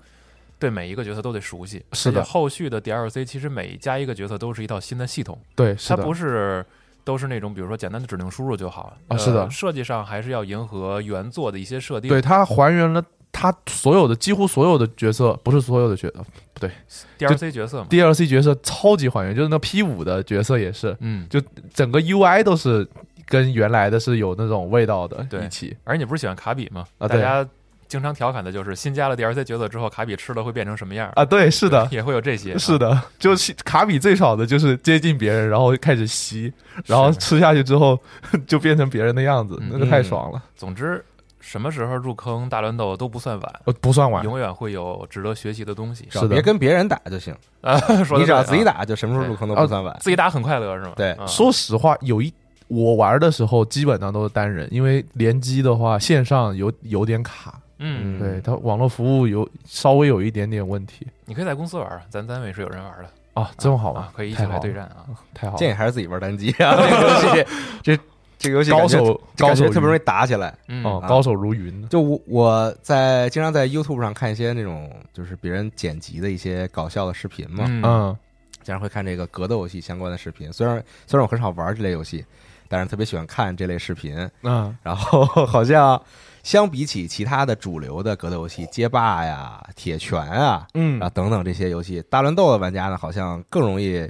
[0.59, 1.85] 对每一个角色都得熟悉。
[1.93, 2.23] 是的。
[2.25, 6.65] 后续的 DLC 其实每加一个角色都是一套新的系统，对，是的，它不是
[7.05, 9.45] 都是那种比如说简单的指令输入就好啊是的。
[9.45, 12.09] 呃设计上还是要迎合原作的一些设定。
[12.09, 16.71] 对，它还原了它所有的几乎所有的角色，不是所有的角色不对
[17.19, 21.39] ，DLC 角色嘛，，DLC 角色超级还原，就是那 P 五的角色也是，嗯，就
[21.75, 22.89] 整个 UI 都是
[23.27, 25.77] 跟原来的是有那种味道的，对一起。
[25.85, 26.87] 而你不是喜欢卡比吗？
[26.97, 27.21] 啊对。
[27.21, 27.49] 大家
[27.89, 31.11] 经常调侃的就是新加了 DLC 角色之后，卡比吃了会变成什么样？
[31.15, 31.87] 啊，对，是的。
[31.91, 32.57] 也会有这些。
[32.59, 36.53] 是的，就是卡比最少的就是接近别人，然后开始吸，
[36.85, 37.99] 然后吃下去之后
[38.47, 40.43] 就变成别人的样子，嗯那个太爽了。
[40.57, 41.05] 总之，
[41.41, 46.07] 什么时候入坑大乱斗都不算晚，呃，不算晚，永远会有值得学习的东西。
[46.11, 49.97] 是的别跟别人打就行，啊， 说你只要自己打，就什么时候入坑都不算晚。
[50.01, 50.93] 自己打很快乐是吗？
[50.97, 52.33] 对啊说实话，有一
[52.69, 61.07] 我玩的时候基本上都是单人，因为联机的话线上有有点卡，嗯，对它网络服务有稍微有一点点问题。
[61.25, 64.13] 你可以在公司玩，咱单位是有人玩的，啊，这么好吗啊？
[64.17, 65.05] 可以一起来对战啊。
[65.35, 67.47] 太好了，建议还是自己玩单机啊， 这个游戏，
[67.83, 67.99] 这
[68.39, 70.57] 这个游戏高手高手特别容易打起来。
[70.69, 70.85] 嗯。
[70.85, 71.09] 哦，啊。
[71.09, 77.83] 高手如云，就我我在经常在 YouTube 上看一些那种就是别人剪辑的一些搞笑的视频嘛，嗯。
[77.85, 78.17] 嗯。
[78.63, 80.53] 经常会看这个格斗游戏相关的视频。
[80.53, 82.25] 虽然虽然我很少玩这类游戏，
[82.69, 84.29] 但是特别喜欢看这类视频。
[84.43, 84.77] 嗯。
[84.83, 86.01] 然后好像
[86.47, 91.01] 相比起其他的主流的格斗游戏，街霸呀、铁拳啊嗯。
[91.01, 94.09] 啊等等这些游戏，大乱斗的玩家呢好像更容易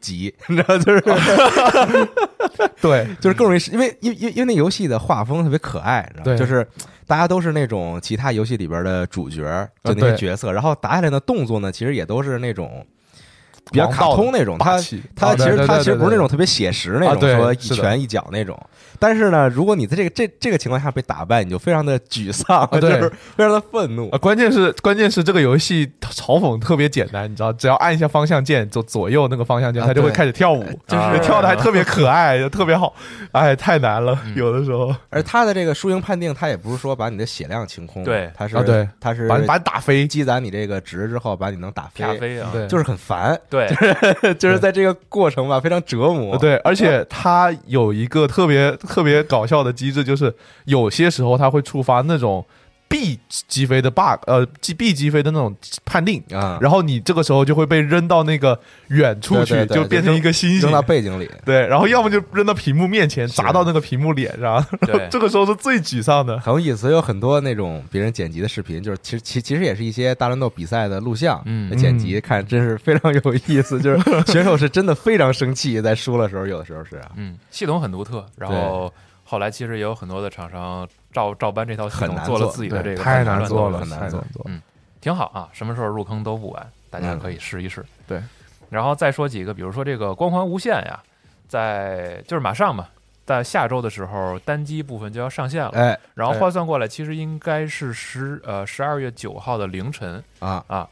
[0.00, 1.00] 急， 你知道，就是
[2.82, 6.66] 对，就是更容易，因为因为因为因为那游戏的画风特别可爱，你知道就是
[7.06, 9.44] 大家都是那种其他游戏里边的主角，
[9.84, 12.84] 就那些角色，然后打起来的动作呢，其实也都是那种
[13.70, 15.00] 比较卡通那种，它霸气。
[15.14, 18.60] 它其实啊对对对它其实不是那种特别写实那种说一拳一脚那种，
[18.98, 24.08] 但是呢，如果你在这个这这个情况下被打败，你就非常的沮丧，就是非常的愤怒。
[24.10, 24.18] 啊，。
[24.18, 32.94] 关键是关键是这个游戏嘲讽特别简单，你知道，只要按一下方向键，左左右那个方向键，啊它就会开始跳舞，就是跳的还特别可爱，就 特别好，
[33.32, 34.34] 哎，太难了，嗯。
[34.36, 34.94] 有的时候。
[35.10, 38.30] 而他的这个输赢判定，他也不是说把你的血量清空，对。
[38.36, 43.68] 他是啊对，他是把你把你打飞，积攒你这个值之后，把你能打飞打，飞啊，对，就是很烦，对，
[44.38, 46.36] 就是在这个过程吧，非常折磨。
[46.38, 52.44] 对，而且它有一个特别特别搞笑的机制，就是有些时候它会触发那种
[52.88, 60.80] B 击飞的 bug，呃，G B 击飞的那种判定，啊，然后你这个时候就会被扔到那个远处去，对对对就变成一个星星扔到。
[60.86, 66.38] 背景里， 对，然后要么就扔到屏幕面前，砸到那个屏幕脸上，对这个时候是最沮丧的。
[66.38, 66.92] 很有意思。
[66.92, 73.80] 有很多那种别人剪辑的视频，就是其实其其实也是一些大乱斗比赛的录像，嗯剪辑看真是非常有意思。
[73.82, 78.92] 就是选手是真的非常生气，在输的时候，有的时候是啊，嗯，系统很独特，然后
[79.24, 84.60] 后来其实也有很多的厂商照照搬这套系统，做了自己的这个太难做了，很难做太难做了。
[85.00, 87.82] 挺好啊，什么时候入坑都不晚，大家可以试一试。
[88.06, 88.22] 对，
[88.68, 91.02] 然后再说几个，比如说这个光环无限呀，
[91.48, 92.88] 在就是马上嘛，
[93.24, 100.86] 在下周的时候单机部分就要上线了，哎然后换算过来，其实应该是十呃十二月九号的凌晨啊，啊，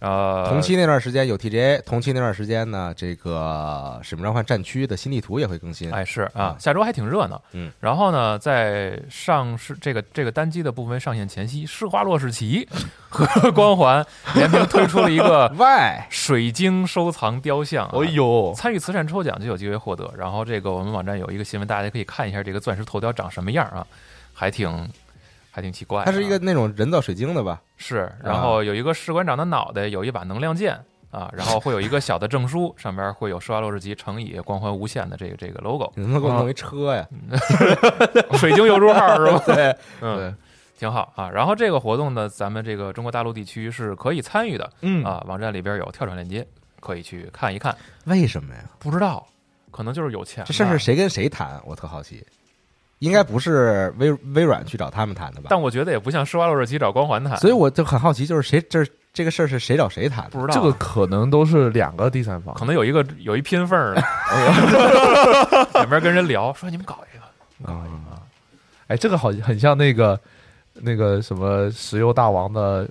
[0.00, 5.92] 呃，同期那段时间有 TGA，同期那段时间呢，这个《使命召唤：战区》的新地图也会更新。
[5.92, 7.40] 哎是啊啊，下周还挺热闹。
[7.52, 12.66] 嗯，然后呢，在上市这个这个单机的部分上线前夕，施华洛世奇
[13.10, 17.92] 和光环联名推出了一个 外水晶收藏雕像、啊。
[17.94, 20.10] 哎呦，参与慈善抽奖就有机会获得。
[20.16, 23.86] 然后这个我们网站有一个新闻，大家可以看一下这个钻石头雕长什么样啊，
[24.32, 24.88] 还挺
[25.50, 26.04] 还挺奇怪。
[26.04, 27.60] 它是一个那种人造水晶的吧？
[27.76, 30.78] 是，然后有一个士官长的脑袋，有一把能量剑
[31.10, 37.08] 啊，然后会有一个小的证书， 上边会有施华洛世奇乘以光环无限的这个这个 logo，你能不能给我弄一车呀？
[38.38, 39.42] 水晶邮珠号是吧？
[39.46, 40.34] 对，嗯，
[40.78, 41.28] 挺好啊。
[41.30, 46.46] 然后这个活动呢，咱们这个中国大陆地区是可以参与的嗯啊，网站里边有跳转链接，
[46.80, 47.76] 可以去看一看。
[48.04, 48.60] 为什么呀？
[48.78, 49.26] 不知道，
[49.70, 50.44] 可能就是有钱。
[50.44, 51.60] 这事儿是谁跟谁谈？
[51.64, 52.24] 我特好奇。
[53.00, 55.48] 应该不是微微软去找他们谈的吧？
[55.50, 60.30] 但我觉得也不像施华洛世奇找光环谈，所以我就很好奇，就是谁这这个事儿是谁找谁谈的？
[60.30, 64.02] 不知道这个可能都是两个第三方，可能有一个有一拼缝儿的，
[65.74, 67.84] 两边跟人聊说你们搞一个，啊，
[68.88, 70.20] 哎，这个好很像那个
[70.74, 72.86] 那个什么石油大王的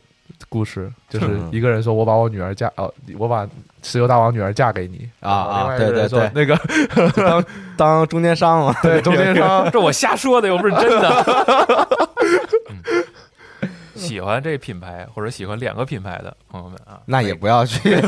[0.48, 3.48] 故事，就是嗯一个人说我把我女儿嫁哦，我把
[3.84, 7.46] 石油大王女儿嫁给你啊啊另外一个对对人说对那个当
[7.78, 11.88] 当中间商嘛， 对中间商 这我瞎说的又不是真的。
[12.70, 13.04] 嗯
[13.96, 18.00] 喜欢这品牌或者喜欢两个品牌的朋友们啊，那也不要去。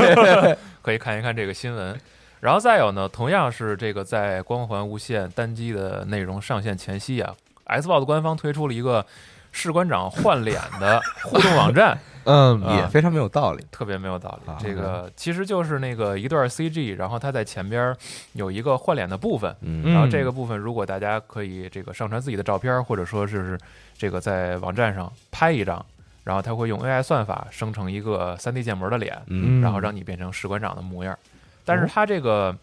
[0.82, 2.00] 可以看一看这个新闻。
[2.40, 7.36] 然后再有呢，同样是这个在光环无限单机的内容上线前夕啊
[7.68, 9.06] ，Xbox 官方推出了一个
[9.52, 13.66] 士官长换脸的互动网站，嗯也非常没有道理。
[13.72, 14.54] 特别没有道理。
[14.60, 17.96] 这个其实就是那个一段 CG，然后它在前边
[18.34, 23.60] 有一个换脸的部分，嗯然后这个部分如果大家可以这个上传自己的照片，或者说是
[23.98, 25.84] 这个在网站上拍一张，
[26.24, 31.18] 然后它会用 AI 算法生成一个 3D 建模的脸，嗯然后让你变成士官长的模样。
[31.66, 32.56] 但是它这个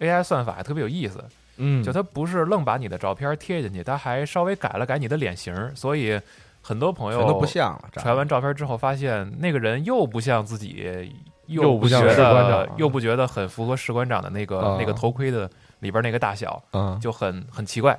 [0.00, 1.24] AI 算法特别有意思，
[1.62, 1.82] 嗯。
[1.82, 6.20] 就他不是愣把你的照片贴进去，他还稍微改了改你的脸型，所以
[6.60, 7.84] 很多朋友都不像了。
[7.92, 11.14] 传完照片之后，发现那个人又不像自己，
[11.46, 15.48] 又不像觉士官得长又不觉得很符合士官长的那个、啊那个头盔的
[15.80, 16.98] 里边那个大小，嗯。
[17.00, 17.96] 就很很奇怪，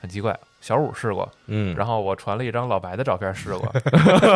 [0.00, 0.38] 很奇怪。
[0.58, 3.72] 小五试过，嗯，然后我传了一张老白的照片试过，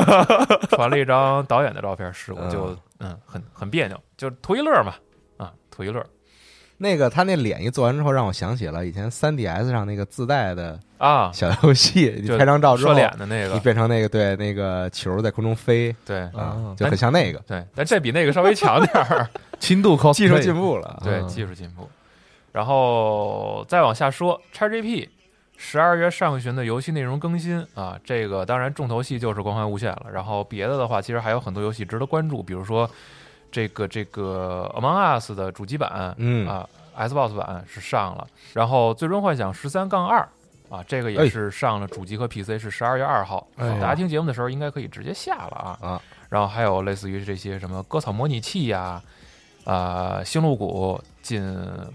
[0.70, 4.94] 传了一张导演的照片试过，就嗯很很别扭，就图一乐嘛，
[5.38, 6.04] 啊图一乐
[6.82, 17.38] 那个他那脸一做完之后，让我想起了以前三 DS 上那个自带的啊，小游戏，你就拍张照之后射，脸的那你个，变成那个对那个球在空中飞对啊啊，就很像那个。
[17.40, 19.28] 对，但这比那个稍微强点儿。
[19.60, 21.86] 轻度 cosplay 技术进步了，对，嗯技术进步。
[22.52, 25.06] 然后再往下说，XGP
[25.58, 30.10] 十二月上旬的游戏内容更新啊，这个当然重头戏就是《光环无限》了。
[30.10, 32.90] 然后别的的话，其实还有很多游戏值得关注，比如说
[33.50, 40.26] 这个这个 Among Us 的主机版，嗯啊，Xbox 版是上了，然后《最终幻想十三杠二》
[40.74, 43.46] 啊，这个也哎是上了主机和 PC，是十二月二号。
[43.56, 45.78] 大家听节目的时候应该可以直接下了啊。
[45.80, 49.02] 啊，然后还有类似于这些什么割草模拟器呀、
[49.64, 51.42] 啊、星露谷进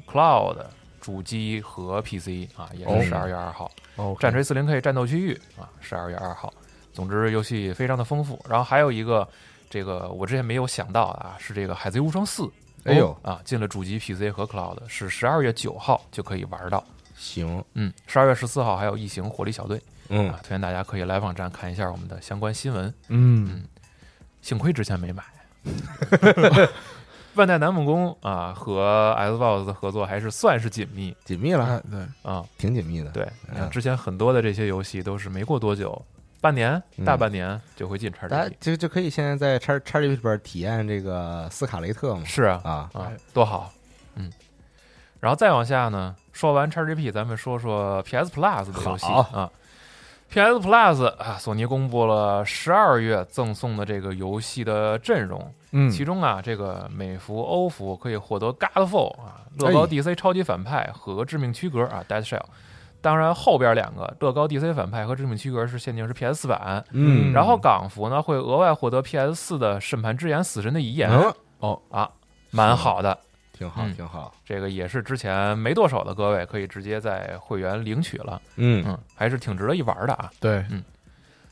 [0.05, 0.57] Cloud
[0.99, 3.71] 主机和 PC 啊，也哦是十二月二号。
[3.95, 6.53] 哦，战锤四零 K 战斗区域啊，十二月二号。
[6.91, 8.43] 总之，游戏非常的丰富。
[8.49, 9.27] 然后还有一个，
[9.69, 12.43] 这个我之前没有想到的啊，是这个《海贼无双四》。
[12.85, 16.83] 哎呦，啊，进了主机、PC 和 Cloud，是十二月九号就可以玩到。
[17.17, 22.93] 行，嗯，十二月十四号还有异形火力小队嗯啊，推荐大家可以来网站看一下我们的相关新闻。
[23.07, 23.63] 嗯
[24.41, 25.23] 幸亏之前没买。
[27.33, 33.09] 万代南梦宫啊和 Xbox 的合作还是算是紧密紧密了，哎对，啊，挺紧密的。
[33.09, 33.27] 对，
[33.71, 35.99] 之前很多的这些游戏都是没过多久，
[36.45, 37.05] 半年、嗯。
[37.05, 42.23] 大半年就会进叉 G P，就就可以现在在叉叉 G P 里边体验这个斯卡雷特嘛？
[42.23, 43.71] 是啊啊，啊，多好，
[44.15, 44.31] 嗯。
[45.19, 49.07] 然后再往下呢，说完叉 G P，咱们说说 PS Plus 的游戏。
[49.07, 49.49] 啊。
[50.29, 59.87] PS Plus 啊，索尼公布了十二月赠送的这个游戏的阵容，嗯，其中啊，这个美服、欧服可以获得 Godfall 啊，乐高哎。
[59.87, 62.43] DC 超级反派和致命躯壳啊 Dead Shell。
[63.05, 67.31] 当然，后边两个乐高 DC 反派和致命躯壳是限定是 PS 四版，嗯。
[67.31, 71.07] 然后港服呢会额外获得 PS 四的审判之眼死神的遗言、
[71.61, 72.09] 嗯，啊，
[72.49, 73.15] 蛮好的。
[73.53, 73.93] 挺好，嗯。
[73.93, 74.33] 挺好。
[74.43, 78.83] 这个也是之前没剁手的各位可以直接在会员领取了，嗯。
[78.87, 80.31] 嗯，还是挺值得一玩的啊。
[80.39, 80.83] 对，嗯。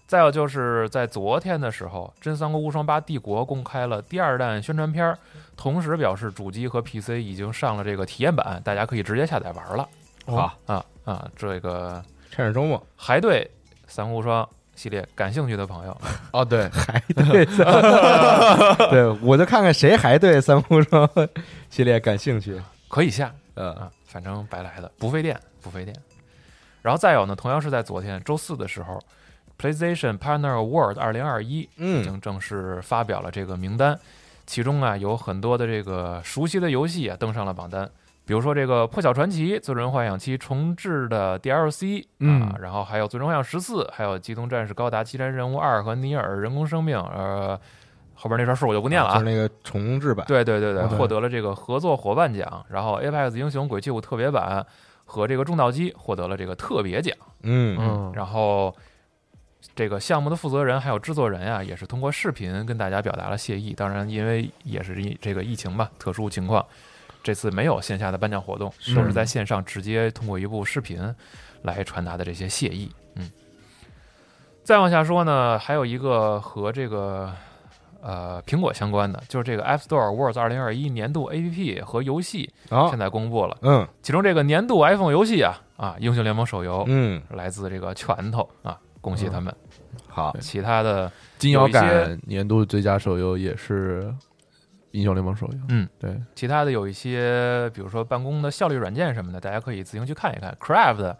[0.07, 5.17] 再有就是在昨天的时候，《真三国无双八帝国》公开了第二弹宣传片儿，
[5.55, 9.87] 同时表示主机和 PC 已经上了这个体验版，大家可以直接下载玩了。
[10.25, 13.49] 好，啊啊，这个趁着周末，还对
[13.87, 15.97] 三无双系列感兴趣的朋友，
[16.31, 17.45] 哦对， 还 对，
[18.89, 21.09] 对我就看看谁还对三无双
[21.69, 22.61] 系列感兴趣。
[22.87, 23.33] 可以下。
[23.55, 25.95] 呃，啊，反正白来的，不费电，不费电。
[26.81, 28.99] 然后再有呢，同样是在昨天周四的时候
[29.59, 33.99] ，PlayStation Partner Award 二零二一已嗯经正式发表了这个名单，
[34.47, 37.87] 其中啊有很多的这个熟悉的游戏啊登上了榜单，
[38.25, 47.59] 比如说这个《破晓传奇》《最终幻想七》重置的 DLC 啊，嗯然后还有《最终幻想十四》，还有《机动战士高达：激战任务二》和《尼尔：人工生命》，呃，
[48.13, 49.25] 后边那串数我就不念了啊就是。
[49.25, 50.25] 那个重置版。
[50.25, 54.65] 对对对对，获得了这个合作伙伴奖，然后 Apex 英雄鬼泣五特别版
[55.03, 57.13] 和这个重道机获得了这个特别奖。
[57.41, 58.73] 嗯嗯，然后
[59.75, 63.73] 这个项目的负责人还有制作人啊、也是通过视频跟大家表达了谢意。
[63.73, 66.65] 当然，因为也是因这个疫情吧，特殊情况，
[67.23, 71.01] 这次没有线下的颁奖活动，都是在线上直接通过一部视频
[71.61, 72.91] 来传达的这些谢意。
[73.15, 73.31] 嗯，
[74.63, 77.33] 再往下说呢，还有一个和这个。
[78.05, 89.55] 呃，苹果相关的就是这个 App Store Awards 二零二一年度 APP 和游戏好现，在公布了，嗯其中这个年度 iPhone 游戏啊啊，英雄联盟手游嗯，来自这个拳头啊，恭喜他们。
[90.05, 94.13] 好，其他的金摇杆年度最佳手游也是
[94.93, 95.59] 英雄联盟手游。
[95.69, 100.55] 嗯，对，其他的有一些，比如说办公的效率软件什么的，大家可以自行去看一看。
[100.59, 101.15] Craft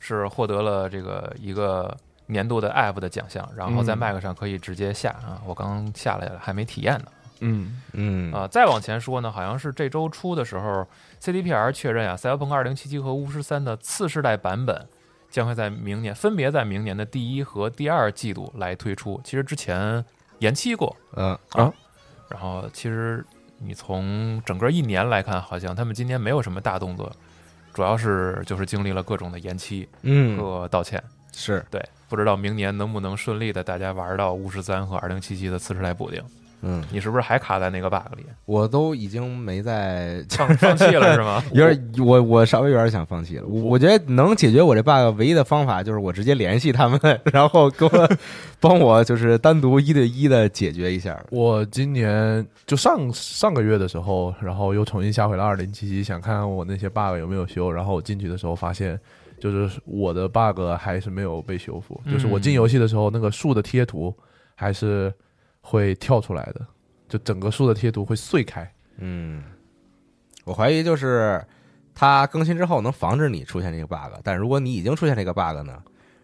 [0.00, 7.04] 是获得了这个一个年度的 App 的奖项，然后在嗯 Mac 上可以直接下啊，我刚下来了，还没体验呢。
[7.40, 10.86] 嗯嗯啊，再往前说呢，好像是这周初的时候
[11.22, 14.88] ，CDPR 确认啊，《赛博朋克2077》和《巫师三》的次世代版本
[15.30, 19.20] 将会在明年分别在明年的第一和第二季度来推出。
[19.22, 20.04] 其实之前
[20.38, 21.38] 延期过，嗯
[22.28, 23.24] 然后其实
[23.58, 27.10] 你从整个一年来看，好像他们今年没有什么大动作，
[27.72, 31.02] 主要是就是经历了各种的延期嗯，和道歉。
[31.32, 36.22] 是，对，不知道明年能不能顺利的大家玩到巫师三和二零七七的次世代补丁。
[36.62, 38.24] 嗯，你是不是还卡在那个 bug 里？
[38.44, 41.42] 我都已经没在，放放弃了是吗？
[41.54, 43.46] 有点，我我稍微有点想放弃了。
[43.46, 47.00] 我我觉得能解决我这 bug 唯一的方法就是我直接联系他们，
[47.32, 48.10] 然后给我
[48.58, 51.18] 帮我就是单独一对一的解决一下。
[51.30, 57.70] 我今年就上上个月的时候，然后又重新下回了二零七七，想看看我那些 bug 有没有修。
[57.70, 58.98] 然后我进去的时候发现，
[59.38, 64.12] 就是我的 bug 还是没有被修复，就是我进游戏的时候，那个树的贴图
[64.56, 65.12] 还是
[65.68, 66.66] 会跳出来的，
[67.08, 68.66] 就整个树的贴图会碎开。
[68.96, 69.44] 嗯，
[70.44, 71.44] 我怀疑就是
[71.94, 75.82] 它更新之后能防止你出现这个 bug，但如果你已经出现这个 bug 呢，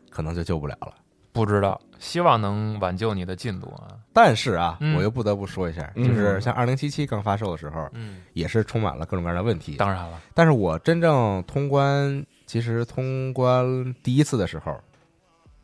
[0.09, 0.95] 可能就救不了了。
[1.31, 3.99] 不知道，希望能挽救你的进度啊。
[4.13, 9.77] 但是啊，嗯我又不得不说一下，嗯就是像二零七七刚发售的时候，嗯，也是充满了各种各样的问题。
[9.77, 14.81] 当然了，但是我真正通关，其实通关第一次的时候，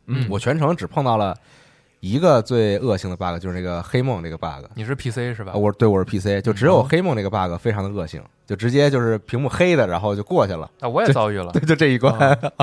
[0.07, 1.37] 嗯我全程只碰到了
[2.01, 4.65] 一个最恶性的 bug，就是那个黑梦这个 bug。
[4.73, 5.51] 你是 PC 是吧？
[5.53, 10.67] 啊我对我是 PC，就只有黑梦这个 bug 非常的恶性，就直接就是屏幕黑的，然后就过去了。
[10.79, 11.51] 啊，我也遭遇了。
[11.53, 12.11] 对，就这一关。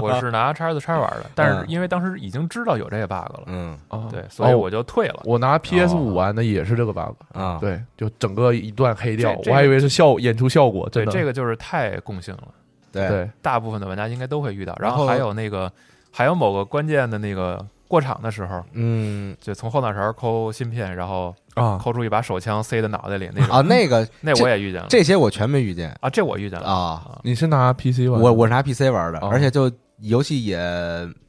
[0.02, 5.20] 我是拿叉 S 叉玩的，但是嗯因为当时已经知道有这个 bug 了，嗯哦对，所以哦我就退了。
[5.24, 12.48] 我拿 PS 五玩的也是这个 bug，、啊，对，就整个一段黑掉，这这个我还以为是效演出效果，对，真的这个就是太共性了，
[12.90, 14.76] 对对大部分的玩家应该都会遇到。
[14.80, 15.72] 然后还有那个，
[16.10, 19.36] 还有某个关键的那个过场的时候，嗯。
[19.40, 23.56] 就从后脑勺抠芯片，然后啊，抠出一把手枪塞在脑袋里那种。
[23.56, 24.86] 啊，那个 那我也遇见了。
[24.90, 25.96] 这些我全没遇见。
[26.00, 26.66] 啊，这我遇见了。
[26.68, 27.18] 啊。
[27.24, 28.24] 你是拿 PC 玩的？
[28.24, 29.28] 我我是拿 PC 玩的，哦。
[29.32, 29.70] 而且就
[30.00, 30.58] 游戏也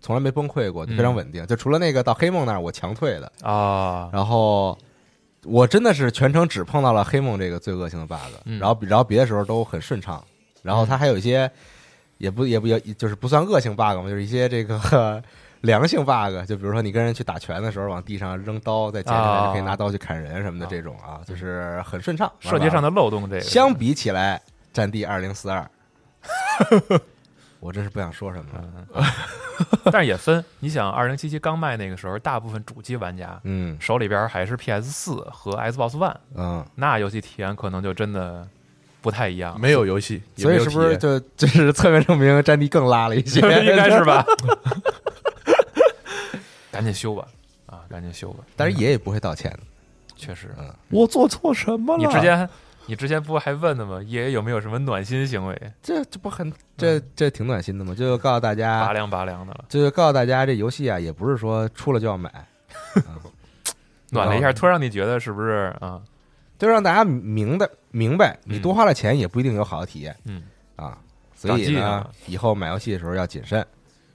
[0.01, 1.45] 从来没崩溃过，就非常稳定。
[1.47, 4.77] 就除了那个到黑梦那儿我强退的，啊，然后
[5.45, 8.59] 我真的是全程只碰到了黑梦这个最恶性的 bug，、嗯。
[8.59, 10.23] 然后然后别的时候都很顺畅，
[10.61, 11.49] 然后它还有一些
[12.17, 15.23] 也不也不也就是不算恶性 bug 嘛，就是一些这个
[15.61, 22.31] 良性 bug，就比如说你跟人去打拳的时候往地上扔刀，再捡起来啊就可以拿刀去砍人什么的这种啊，就是很顺畅。
[22.39, 24.37] 设计上的的漏洞，这个相比起来，
[24.71, 25.69] 《战地二零四二
[27.59, 28.69] 》，我真是不想说什么了。
[28.95, 29.05] 嗯
[29.91, 38.47] 但是也分，你想二零七七刚卖那个时候，大部分主机玩家嗯手里边还是 PS 四和 Xbox One，嗯，那游戏体验可能就真的
[39.01, 43.41] 不太一样，没有游戏，所以是不是就就是侧面证明战地更拉了一些？
[43.65, 44.25] 应该是吧？
[46.79, 47.27] 赶紧修吧，
[47.65, 49.59] 啊，赶紧修吧，但是爷爷不会道歉的。
[50.15, 50.55] 确实。
[50.57, 52.07] 嗯我做错什么了？
[52.07, 52.49] 你之前
[52.85, 54.01] 你之前不还问的吗？
[54.03, 55.73] 爷爷有没有什么暖心行为？
[55.83, 57.93] 这这不很这这挺暖心的吗？
[57.93, 62.31] 就告诉大家拔，凉拔凉的了，就是告诉大家，这游戏啊，也不是说出了就要买，
[64.11, 66.01] 暖了一下，突然让你觉得是不是啊？
[66.57, 70.43] 就让大家明白明白，你嗯多花了钱也不一定有好的体验嗯，
[70.77, 70.97] 啊。
[71.35, 73.65] 所以呢，以后买游戏的时候要谨慎。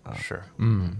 [0.02, 0.42] 啊是。
[0.58, 0.94] 嗯，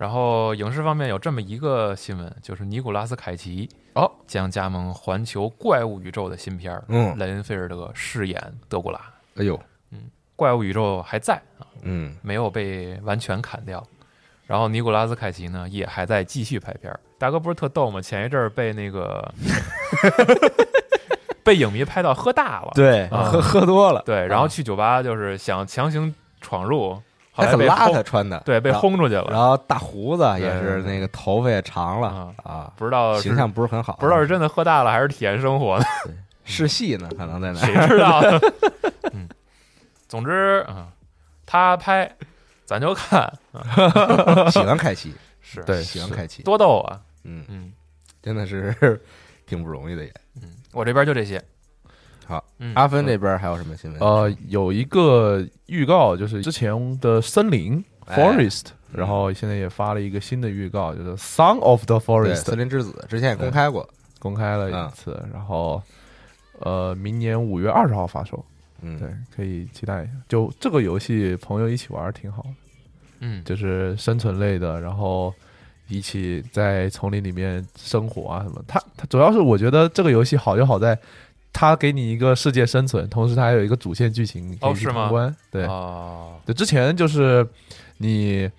[0.00, 8.98] 然后影视方面有这么一个新闻，就是尼古拉斯凯奇哦将加盟环球怪物宇宙的新片儿，嗯莱恩菲尔德饰演德古拉。
[9.36, 9.60] 哎呦，
[10.36, 13.86] 怪物宇宙还在啊，嗯，没有被完全砍掉。
[14.46, 16.98] 然后尼古拉斯凯奇呢，也还在继续拍片儿。
[17.18, 18.00] 大哥不是特逗吗？
[18.00, 19.30] 前一阵儿被那个
[21.44, 26.98] 被影迷拍到喝大了，对，啊喝喝多了，对，然后去酒吧就是想强行闯入，
[27.32, 29.26] 后还很邋遢穿的，对，被轰出去了。
[29.30, 35.84] 然后大胡子也是那个头发也长了啊啊，不知道形象不是很好，不知道是真的喝大了还是体验生活呢？
[36.44, 38.20] 试戏呢，可能在那谁知道？
[39.12, 39.28] 嗯，
[40.08, 40.88] 总之啊，
[41.46, 42.10] 他拍
[42.64, 43.32] 咱就看，
[44.50, 47.00] 喜欢凯奇， 是对是喜欢凯奇，多逗啊！
[47.24, 47.72] 嗯，嗯
[48.22, 49.00] 真的是
[49.46, 50.12] 挺不容易的也。
[50.42, 51.40] 嗯，我这边就这些。
[52.30, 54.00] 好，嗯，阿芬那边还有什么新闻？
[54.00, 58.16] 呃，有一个预告，就是之前的森林哎。
[58.16, 63.88] Forest，然后现在也发了一个新的预告，就是 Song of the，Forest 森林之子之前也公开过，
[64.20, 65.82] 公开了一次，然后
[66.60, 68.44] 呃，明年五月二十号发售，
[68.80, 70.12] 嗯，对，可以期待一下。
[70.28, 72.48] 就这个游戏，朋友一起玩挺好的，
[73.18, 75.34] 嗯，就是生存类的，然后
[75.88, 78.62] 一起在丛林里面生活啊什么。
[78.68, 80.96] 它它主要是我觉得这个游戏好就好在。
[81.52, 85.02] 它给你一个世界生存，同时它还有一个主线剧情可以去哦是吗？
[85.02, 85.36] 通关。
[85.50, 87.46] 对，哦，对，之前就是
[87.98, 88.50] 你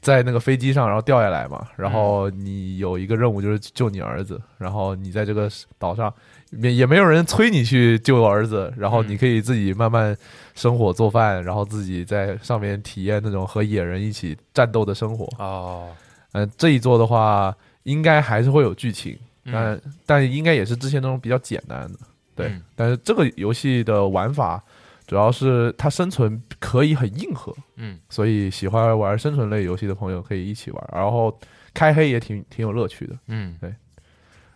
[0.00, 6.12] 在那个飞机上，然后掉下来嘛，然后你有一个任务就是救你儿子，然后你在这个岛上
[6.50, 10.16] 也也没有人催你去救儿子，然后你可以自己慢慢
[10.54, 15.26] 生火做饭，然后自己在上面体验那种和野人一起战斗的生活。
[15.38, 15.88] 哦，
[16.32, 21.98] 嗯、这一座的话，应该还是会有剧情，嗯但但应该也是之前那种比较简单的。
[22.34, 22.62] 对，嗯。
[22.74, 24.62] 但是这个游戏的玩法
[25.06, 27.98] 主要是它生存可以很硬核，嗯。
[28.08, 31.38] 所以喜欢玩生存类游戏的朋友可以一起玩，然后
[31.72, 33.16] 开黑也挺挺有乐趣的。
[33.26, 33.74] 嗯，对。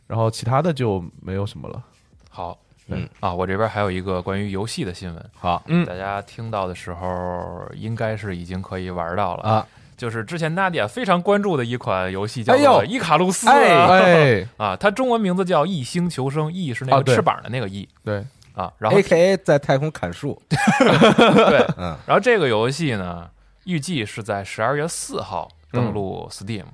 [0.07, 1.85] 然后其他的就没有什么了。
[2.31, 5.63] 好，嗯啊，我这边还有一个关于游戏的新闻，好。
[5.67, 5.85] 嗯。
[5.85, 9.69] 大家听到的时候应该是已经可以玩到了，啊，
[9.99, 18.25] 就是之前 Nadia 非常关注的一款游戏，叫做《伊卡路斯》哎 啊哎，啊，它中文名字叫《异星求生》，翼是那个翅膀的那个翼对，
[18.55, 23.29] 啊，然后 A K A 在太空砍树， 对，嗯，然后这个游戏呢，
[23.65, 26.65] 预计是在十二月四号登陆 Steam，、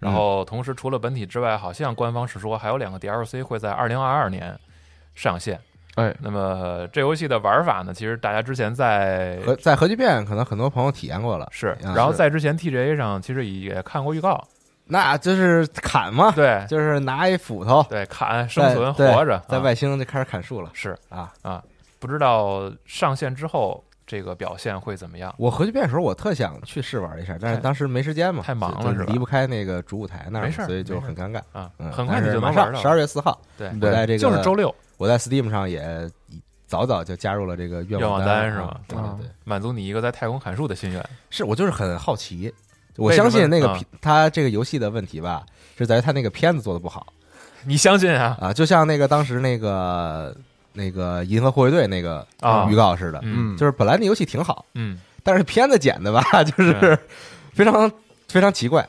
[0.00, 4.58] 然后同时除了本体之外，好像官方是说还有两个 DLC 会在二零二二年
[5.14, 5.60] 上线。
[5.96, 14.42] 哎，那么这游戏的玩法呢，其实大家之前在核在核聚变可能很多朋友体验过了，是，啊然后在之前 TGA 上其实也看过预告，
[14.86, 16.64] 那就是砍嘛，对。
[16.68, 19.60] 就是拿一斧头对，砍生存活着，在啊。
[19.60, 20.70] 外星就开始砍树了。
[20.72, 21.32] 是啊。
[21.42, 21.62] 啊，
[21.98, 25.34] 不知道上线之后这个表现会怎么样？
[25.38, 29.12] 我核聚变的时候，我特想去试玩一下，但是当时没时间嘛，太忙了是吧？
[29.12, 31.38] 离不开那个主舞台那儿，没事所以就很尴尬。
[31.52, 32.80] 啊，嗯，很快你就能玩到了。
[32.80, 36.08] 十二月四号，对，我在这个就是周六，我在 Steam 上也
[36.68, 41.04] 早早就加入了这个愿愿望单单是吗啊对对对，满足你一个在太空砍树的心愿。
[41.28, 42.54] 是我就是很好奇，
[42.96, 45.44] 我相信那个啊他这个游戏的问题吧，
[45.76, 47.04] 是在于他那个片子做的不好
[47.64, 48.38] 你相信啊？
[48.40, 50.32] 啊，就像那个当时那个
[50.72, 56.98] 那个银河护卫队那个啊预告似的，嗯就是本来那游戏挺好，嗯但是片子剪的吧， 就是是
[57.52, 57.90] 非常
[58.28, 58.88] 非常奇怪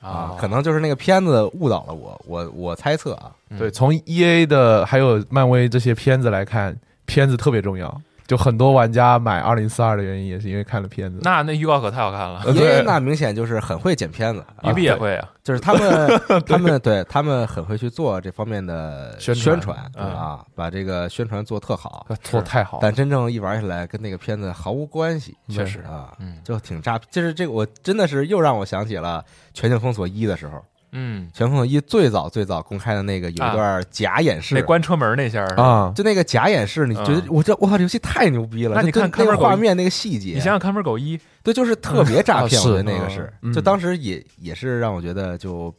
[0.00, 6.76] 啊啊，，可能就是那个片子误导了我，我我猜测啊，嗯对，从 E A 的还有漫威这些片子来看，
[7.06, 8.00] 片子特别重要。
[8.28, 11.18] 就很多玩家买二零四二的原因也是因为看了片子。
[11.22, 15.28] 那那预告可太好看了，呃因为那明显就是很会剪片子，啊育碧也会啊。
[15.42, 25.80] 就是他们 他们对他们很会去做这方面的宣宣传啊，把这个宣传做特好，做太好，但真正一玩下来跟那个片子毫无关系，确实。
[25.80, 26.36] 啊，嗯。
[26.44, 26.98] 就挺渣。
[27.10, 29.24] 就是这个，我真的是又让我想起了
[29.54, 30.62] 《全境封锁一》的时候，
[30.92, 38.76] 嗯，全风一最早最早公开的那个有一段假演示，那关车门那下啊，就那个假演示，你觉得嗯我这我靠，这游戏太牛逼了！
[38.76, 45.74] 那你看看门狗个画面那个细节，你想想看门狗一，对，就是特别诈骗，我觉得那个是，嗯就当时也也是让我觉得就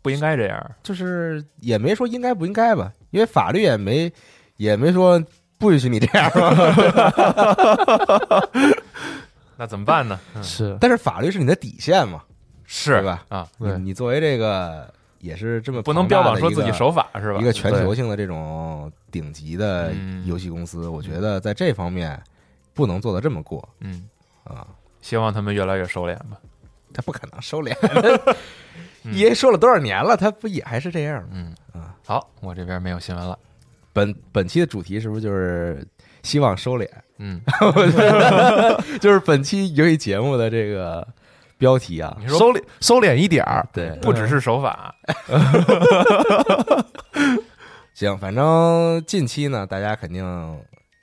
[0.00, 0.70] 不应该这样。
[0.82, 4.10] 就是也没说应该不应该吧，因为法律也没
[4.56, 5.22] 也没说
[5.58, 6.54] 不允许你这样嘛，
[9.58, 10.18] 那怎么办呢？
[10.34, 12.22] 嗯是但是法律是你的底线嘛，
[12.66, 13.24] 是吧？
[13.28, 17.40] 啊，你你作为这个也是这么不能标榜说自己一个守法是吧？
[17.40, 22.20] 一个全球性的这种顶级的嗯游戏公司，我觉得在这方面
[22.74, 24.08] 不能做的这么过嗯，
[24.44, 24.66] 啊，
[25.00, 26.38] 希望他们越来越收敛吧。
[26.92, 27.74] 他不可能收敛。
[29.04, 31.28] 嗯 EA 说了多少年了，他不也还是这样吗？
[31.32, 33.38] 嗯啊，好，我这边没有新闻了。
[33.92, 35.86] 本本期的主题是不是就是
[36.22, 36.88] 希望收敛？
[37.18, 37.40] 嗯，
[39.00, 41.06] 就是本期游戏节目的这个
[41.58, 44.94] 标题啊，你说收敛收敛一点儿，对，不只是手法，
[47.94, 50.22] 行，反正近期呢，大家肯定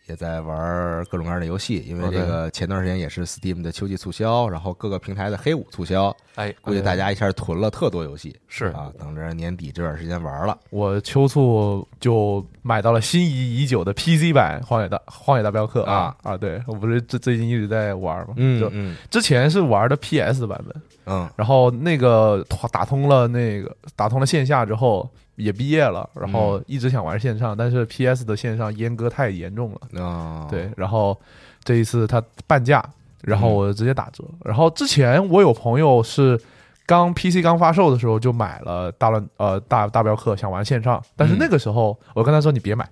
[0.08, 10.58] 也在玩各种各样的游戏，因为这个前段时间也是 Steam 的秋季促销，然后各个平台的黑五促销，哎，估计大家一下囤了特多游戏，是啊，等着年底这段时间玩了。
[10.72, 16.36] 我秋促就买到了心仪已久的 PC 版《荒野大荒野大镖客》啊啊！
[16.36, 18.70] 对我不是最最近一直在玩嘛，嗯就
[19.10, 31.20] 之前是玩的 PS 版本，嗯然后那个打通了那个打通了线下之后也毕业了，然后一直想玩线上，但是 PS 的线上阉割太严重了，哦，对，然后
[31.64, 32.84] 这一次它半价，
[33.22, 34.24] 然后我直接打折。
[34.44, 36.40] 然后之前我有朋友是
[36.86, 41.38] 刚 PC 刚发售的时候就买了大乱呃大大镖客，想玩线上，但是嗯。
[41.40, 42.88] 那个时候我跟他说你别买，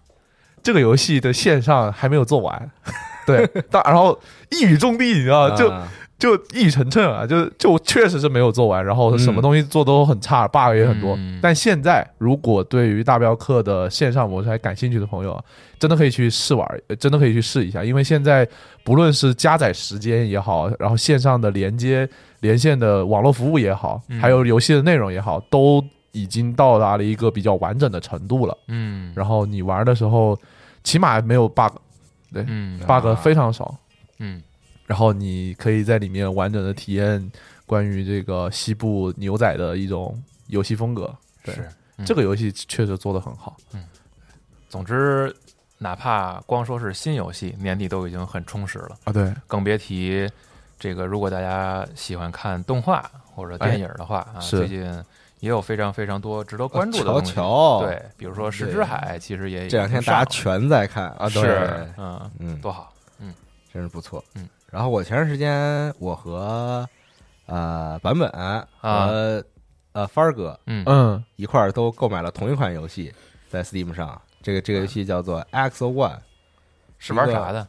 [0.63, 2.71] 这个游戏的线上还没有做完。
[3.25, 4.19] 对，但 然后
[4.49, 5.87] 一语中的，你知道，就啊
[6.21, 11.15] 就一语成谶啊，就就确实是没有做完，然后什么东西做都很差、b u g 也很多。
[11.15, 11.39] 嗯。
[11.41, 15.43] 但现在如果对于大镖客的线上模式还感兴趣的朋友啊，
[15.79, 18.47] 真的可以去试玩，呃真的可以去试一下，因为现在
[18.83, 22.07] 不论是加载时间也好，然后线上的连接
[22.41, 24.21] 连线的网络服务也好，嗯。
[24.21, 28.55] 还有游戏的内容也好，都已经到达了一个比较完整的程度了。
[28.67, 30.37] 嗯，然后你玩的时候，
[30.83, 32.79] 起码没有 bug，bug 嗯。
[32.85, 33.73] bug 非常少。
[34.19, 34.39] 嗯
[34.91, 37.31] 然后你可以在里面完整的体验
[37.65, 41.15] 关于这个西部牛仔的一种游戏风格。
[41.45, 41.55] 对
[42.05, 43.55] 这个游戏确实做得很好。
[43.71, 43.85] 嗯。
[44.67, 45.33] 总之，
[45.77, 50.29] 哪怕光说是新游戏，年底都已经很充实了，啊，对，更别提
[50.77, 51.05] 这个。
[51.05, 54.83] 如果大家喜欢看动画或者电影的话啊，最近
[55.39, 57.33] 也有非常非常多值得关注的乔东西。
[57.33, 61.41] 乔，对，比如说《石之海》，其实也这两天大家全在看啊，对。
[61.43, 61.87] 是。
[61.95, 63.33] 嗯嗯，多好，嗯。
[63.73, 64.21] 真是不错。
[64.35, 66.87] 嗯，然后我前段时间我和
[67.45, 68.27] 呃版本
[68.79, 69.43] 和
[69.91, 73.13] 呃帆儿哥嗯嗯，一块儿都购买了同一款游戏，
[73.49, 74.19] 在 Steam 上。
[74.41, 76.17] 这个这个游戏叫做 XO One，
[76.97, 77.67] 是玩啥的？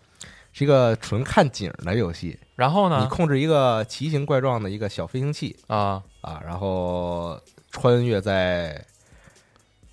[0.53, 2.39] 是一个纯看景的游戏。
[2.55, 3.01] 然后呢？
[3.03, 7.39] 你控制一个奇形怪状的一个小飞行器啊，啊，然后
[7.71, 8.83] 穿越在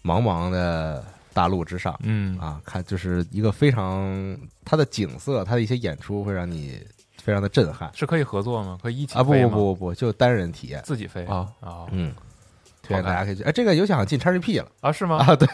[0.03, 1.03] 茫茫的
[1.33, 6.85] 大陆之上嗯啊，看就是一个非常它的景色，它的一些演出会让你
[7.29, 8.79] 非常的震撼是可以合作吗？
[8.81, 9.21] 可以一起啊！
[9.23, 10.81] 不不不不不，就单人体验。
[10.83, 12.11] 自己飞啊啊嗯，
[12.81, 13.43] 推荐大家可以去。
[13.43, 15.17] 哎，这个游戏好像进 XGP 了啊是吗？
[15.17, 15.47] 啊，对，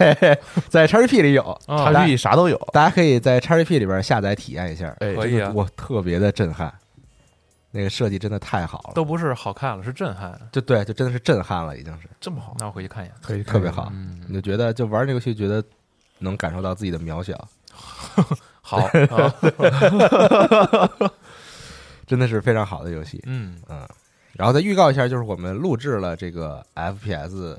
[0.70, 2.58] 在 XGP 里有，，XGP 啥都有。
[2.72, 4.96] 大家可以在 XGP 里边下载体验一下。
[5.02, 6.74] 哎，可以啊，我特别的震撼，
[7.72, 10.40] 那个设计真的太好了，都不是好看了，是震撼。
[10.54, 13.14] 就对，就真的是震撼了，已经是这么好，那我回去看一眼。
[13.22, 13.92] 可以特别好。
[13.94, 15.62] 嗯你，就觉得就玩这个游戏，觉得
[16.20, 17.36] 能感受到自己的渺小，
[18.62, 19.34] 好，啊
[22.06, 23.22] 真的是非常好的游戏。
[23.26, 23.88] 嗯，嗯，
[24.34, 27.58] 然后再预告一下，就是我们录制了这个 FPS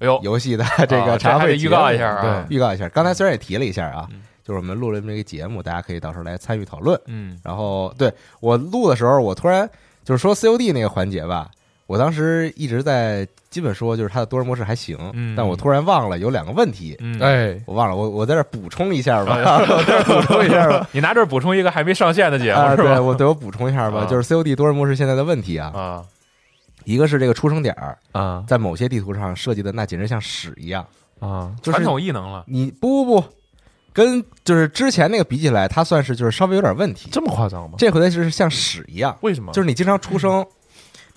[0.00, 2.46] 哎呦，游戏的这啊个茶会节目告一下啊。
[2.48, 2.88] 预告一下。
[2.90, 7.00] 刚才虽然也提了一下啊嗯，就是我们录了这么一个节目，大家可以到时候来参与讨论。
[7.06, 9.68] 嗯然后对我录的时候，我突然
[10.04, 11.50] 就是说 COD 那个环节吧，
[11.88, 19.34] 我当时一直在基本说就是它的多人模式还行，嗯但我突然忘了有两个问题，嗯，哎，我忘了，我我在这儿补充一下吧，
[19.66, 20.86] 我这儿补充一下吧。
[20.92, 22.90] 你拿这儿补充一个还没上线的节啊，目是吧？
[22.90, 26.04] 对我对我补充一下吧，啊就是 COD 多人模式现在的问题啊，啊，
[26.84, 30.86] 一个是这个出生点儿啊在某些地图上设计的那简直像屎一样，
[31.20, 32.44] 啊，就是传统异能了。
[32.46, 33.26] 你不不不，
[33.94, 37.76] 跟就是之前那个比起来，它算是就是稍微有点问题，这么夸张吗？
[37.78, 39.54] 这回的是像屎一样，为什么？
[39.54, 40.44] 就是你经常出生。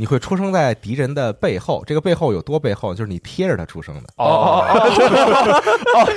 [0.02, 2.92] 你会出生在敌人的背后，这个背后有多背后？
[2.92, 4.02] 就是你贴着他出生的。
[4.16, 4.66] 哦哦
[5.94, 6.10] 哦，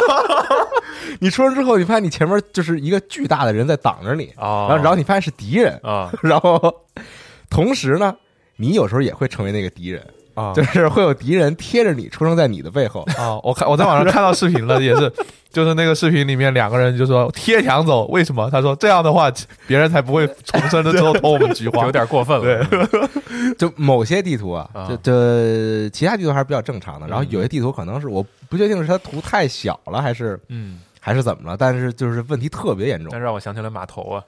[1.20, 6.74] 你出生之后，你发现你前面就是一个巨大的人在挡着你，哦，然后然后你发现是敌人，啊， 然后
[7.50, 8.16] 同时呢，
[8.56, 10.02] 你有时候也会成为那个敌人，
[10.34, 13.02] 啊就是会有敌人贴着你出生在你的背后。
[13.18, 13.38] 啊！
[13.42, 15.12] 我看我在网上看到视频了，也是，
[15.50, 18.48] 就是那个视频里面两个人就说贴墙走，为什么？
[18.50, 19.30] 他说这样的话，
[19.66, 21.92] 别人才不会重生了之后偷我们菊花 有。
[21.92, 22.66] 点过分了。
[23.58, 27.06] 就某些地图啊，就就这其他地图还是比较正常的。
[27.06, 33.18] 然后嗯有些地图可能是我不确定是它图太小了，还是嗯，还是怎么了，但是就是问题特别严重那。
[33.18, 34.22] 让我想起来码头啊，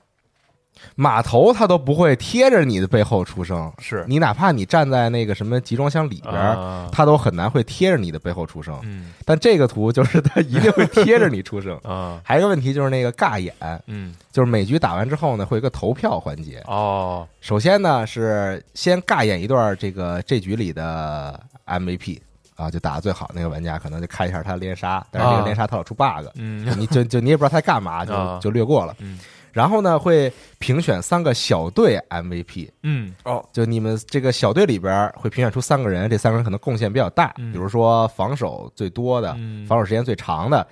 [0.97, 4.05] 码头它都不会贴着你的背后出声，是。
[4.09, 6.89] 你哪怕你站在那个什么集装箱里边儿，啊。
[6.91, 8.79] 它都很难会贴着你的背后出声。
[8.83, 9.13] 嗯。
[9.25, 11.79] 但这个图就是它一定会贴着你出声。
[11.85, 12.21] 啊。
[12.25, 13.55] 还有一个问题就是那个尬演，
[13.87, 14.15] 嗯。
[14.33, 16.61] 就是每局打完之后呢，会有一个投票环节。
[16.67, 17.27] 哦。
[17.41, 22.19] 首先呢是先尬演一段这个这局里的 MVP
[22.57, 25.45] 啊，就打的最好那个玩家，可能就看一下他连杀，但是这个啊。
[25.45, 26.67] 连杀他老出 bug，、嗯。
[26.77, 28.41] 你就就你也不知道他干嘛，就 啊。
[28.43, 28.97] 就略过了。
[28.99, 29.19] 嗯
[29.53, 33.15] 然后呢会评选三个小队 MVP，嗯。
[33.25, 33.45] 哦。
[33.53, 37.53] 就你们这个小队里边会评选出三个人，这三个人可能贡献比较大，嗯。
[37.53, 39.67] 比如说防守最多的，嗯。
[39.67, 40.67] 防守时间最长的，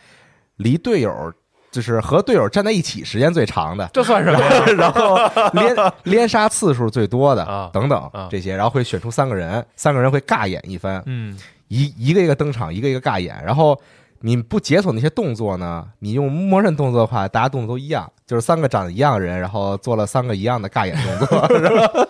[0.57, 1.33] 离队友
[1.71, 4.41] 就是和队友站在一起时间最长的，这算什么？
[4.41, 4.65] 呀？
[4.77, 5.17] 然后
[5.53, 7.71] 连连杀次数最多的啊。
[7.73, 8.29] 等等啊。
[8.31, 11.39] 这些，然后会选出三个人，三个人会尬演一番，嗯。
[11.69, 13.81] 一一个一个登场，一个一个尬演，然后。
[14.23, 15.83] 你不解锁那些动作呢？
[16.01, 22.09] 你用默认动作的话，大家动作都一样，就是三个长得一样的人，然后做了三个一样的尬演动作，然后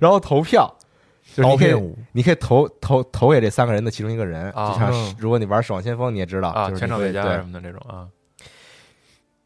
[0.00, 0.68] 然后投票，
[1.36, 8.08] 就是你可以你可以投投投给这三个人的其中一个人，啊就像嗯如果你玩《守望先锋》，你也知道，啊，就是你会全场最佳对什么的这种啊，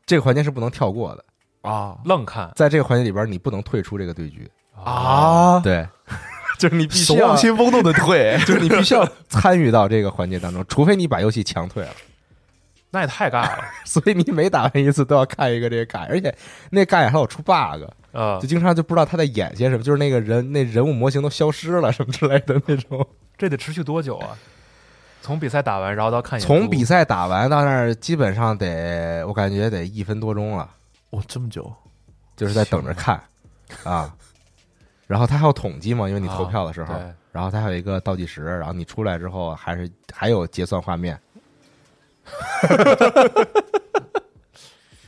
[0.07, 1.25] 这个环节是不能跳过的，
[1.61, 4.51] 啊愣看在这个环节里边，你不能退出这个对局，
[4.83, 5.61] 啊！
[5.61, 5.87] 对，
[6.59, 11.91] 就是你必须守要望先锋都得退， 就是你必须要参与到这个环节当中，除非你把游戏强退了。
[12.95, 16.35] 那也太尬了 所以你每打完一次都要看一个这个尬，而且
[16.71, 17.53] 那尬演还有出 bug，
[18.13, 18.47] 啊就！
[18.47, 23.05] 经常就不知道他在演些什么，就是那个人那人物模型都消失了什么之类的那种。
[23.37, 24.39] 这得持续多久啊？
[25.21, 30.71] 从比赛打完，然后到看演从比赛打完到那儿，基本上得我感觉得一分多钟了，
[31.11, 31.73] 哇，这么久
[32.37, 33.21] 就是在等着看
[33.83, 34.15] 啊。
[35.07, 36.95] 然后他还有统计嘛，因为你投票的时候，
[37.33, 41.19] 然后他还有一个倒计时，然后你出来之后还是还有结算画面，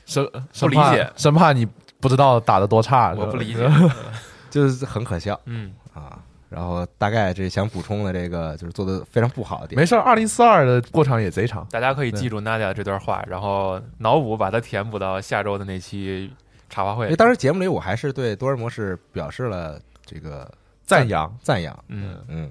[0.04, 1.66] 生生怕不理解生怕你
[2.00, 3.68] 不知道打的多差，我不理解。
[4.50, 6.18] 就是很可笑嗯，啊。
[6.48, 11.66] 然后大概这想补充的这个就是做的非常不好的点，没事，二零四二的过场也贼长。
[11.70, 16.32] 大家可以记住 Nadia 这段话，然后脑补把它填补到下周的那期
[16.70, 17.16] 茶话会因为。
[17.16, 20.48] 当时节目里我还是对多人模式表示了这个
[20.84, 22.50] 赞扬赞扬，嗯，嗯，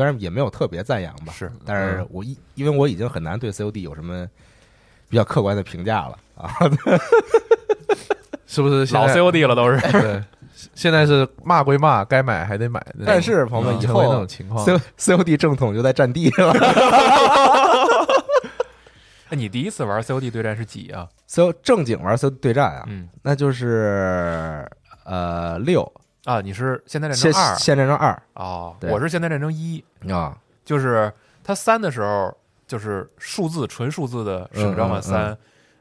[0.00, 4.26] 虽然也没有特别赞扬吧，是，但是我一因为我已经很难对 COD 有什么
[5.10, 6.50] 比较客观的评价了啊，
[8.46, 9.78] 是不是现老 COD 了都是。
[9.92, 10.24] 对，
[10.74, 12.82] 现在是骂归骂，该买还得买。
[13.04, 14.64] 但是朋友们以嗯成为那种情况
[14.96, 16.50] C COD 正统就在战地了
[19.28, 24.66] 哎，你第一次玩 COD 对战是几啊？，C 正经玩 COD 对战啊，嗯那就是
[25.04, 25.92] 呃六
[26.30, 31.12] 啊，你是现代战争二现代战争二哦，对我是现代战争一，啊，就是
[31.42, 32.32] 它三的时候
[32.68, 35.36] 就是数字纯数字的使命召唤三，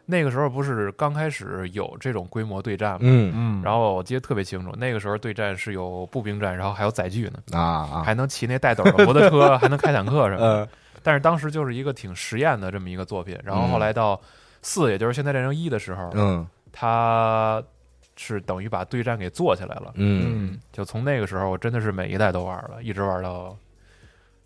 [0.08, 3.00] 那个时候不是刚开始有这种规模对战吗？
[3.02, 7.62] 嗯嗯，然后我记得特别清楚，那个时候对战是有步兵战，然后还有载具呢，啊
[7.94, 10.46] 啊，还能骑那带斗的摩托车，还能开坦克什么的。
[10.46, 10.68] 呃
[11.02, 13.40] 但是当时就是一个挺实验的这么一个作品。
[13.42, 14.20] 然后后来到
[14.62, 17.64] 四，也就是现代战争一的时候，嗯它
[18.22, 19.94] 是等于把对战给做起来了。
[19.96, 23.56] 嗯，嗯，就从那个时候，我真的是每一代都玩了，一直玩到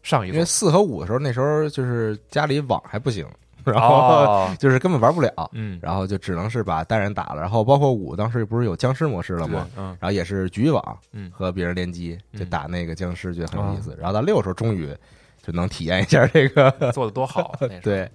[0.04, 0.36] 上一代。
[0.36, 3.26] 因为四和五的时候，那时候就是家里网还不行，
[3.66, 9.68] 然后哦， 就是根本玩不了，嗯，然后就只能是把单人打了，然后包括五当时不是有僵尸模式了吗？
[9.76, 13.98] 嗯然后也是局域网，嗯和别人联机嗯就打那个僵尸，觉得很有意思。
[14.00, 14.96] 然后到六的时候，终于
[15.42, 17.42] 就能体验一下这个，做的多好。
[17.42, 18.12] 啊那时候 对，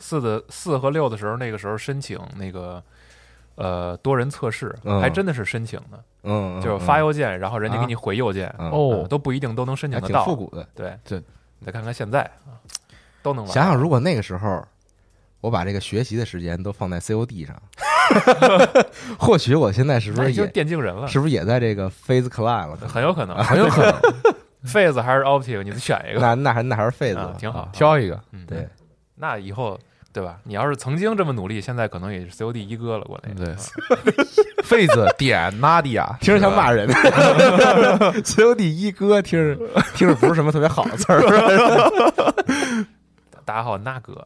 [0.00, 2.82] 四的四和六的时候，那个时候申请那个
[3.60, 10.24] 呃多人测试，嗯还真的是申请的，嗯，就是发邮件，然后人家给你回邮件，嗯哦呃都不一定都能申请得到。
[10.24, 10.66] 挺复古的。
[10.74, 11.18] 对，对
[11.58, 12.56] 你再看看现在啊，
[13.22, 13.52] 都能玩。
[13.52, 14.64] 想想如果那个时候
[15.40, 17.56] 我把这个学习的时间都放在 COD 上，
[19.18, 22.76] 或许我现在是不是也电竞人了，是不是也在这个 Phase Clan 了？
[22.88, 23.92] 很有可能，很有可能
[24.66, 27.68] Phase 还是 Optic，你选一个，那那还那还是 Phase 啊，挺好。
[27.72, 28.20] 挑一个。
[28.32, 28.68] 嗯，对，
[29.14, 29.78] 那以后
[30.12, 30.36] 对吧？
[30.44, 33.34] 你要是曾经这么努力，现在可能也是 COD 一哥了，国内。
[33.36, 33.56] 对 啊
[34.64, 36.88] 痱子点 Nadia， 听着像骂人。
[38.22, 41.20] COD 一哥听着听着不是什么特别好的词儿。
[43.50, 44.24] 大家好， 那哥，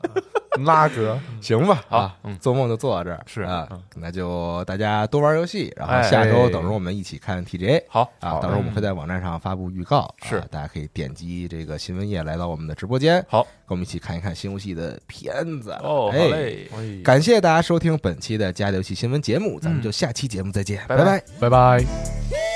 [0.66, 6.02] 拉格，行吧，好啊嗯，做梦就做到这儿是啊嗯，那就大家多玩游戏，然后哎。
[6.02, 7.82] 下周等着我们一起看 TGA。
[7.88, 10.36] 好啊，到时候我们会在网站上发布预告，是。
[10.36, 15.70] 啊大家可以点击这个新闻页来到我们的直播间，好，跟我们一起看一看新游戏的片子。
[15.82, 16.68] 哦，好哎，嘞，
[17.02, 21.04] 感谢大家收听本期的家里游戏新闻节目，咱们就下期节目再见，拜拜。
[21.04, 21.24] 拜拜。
[21.40, 22.53] 拜拜。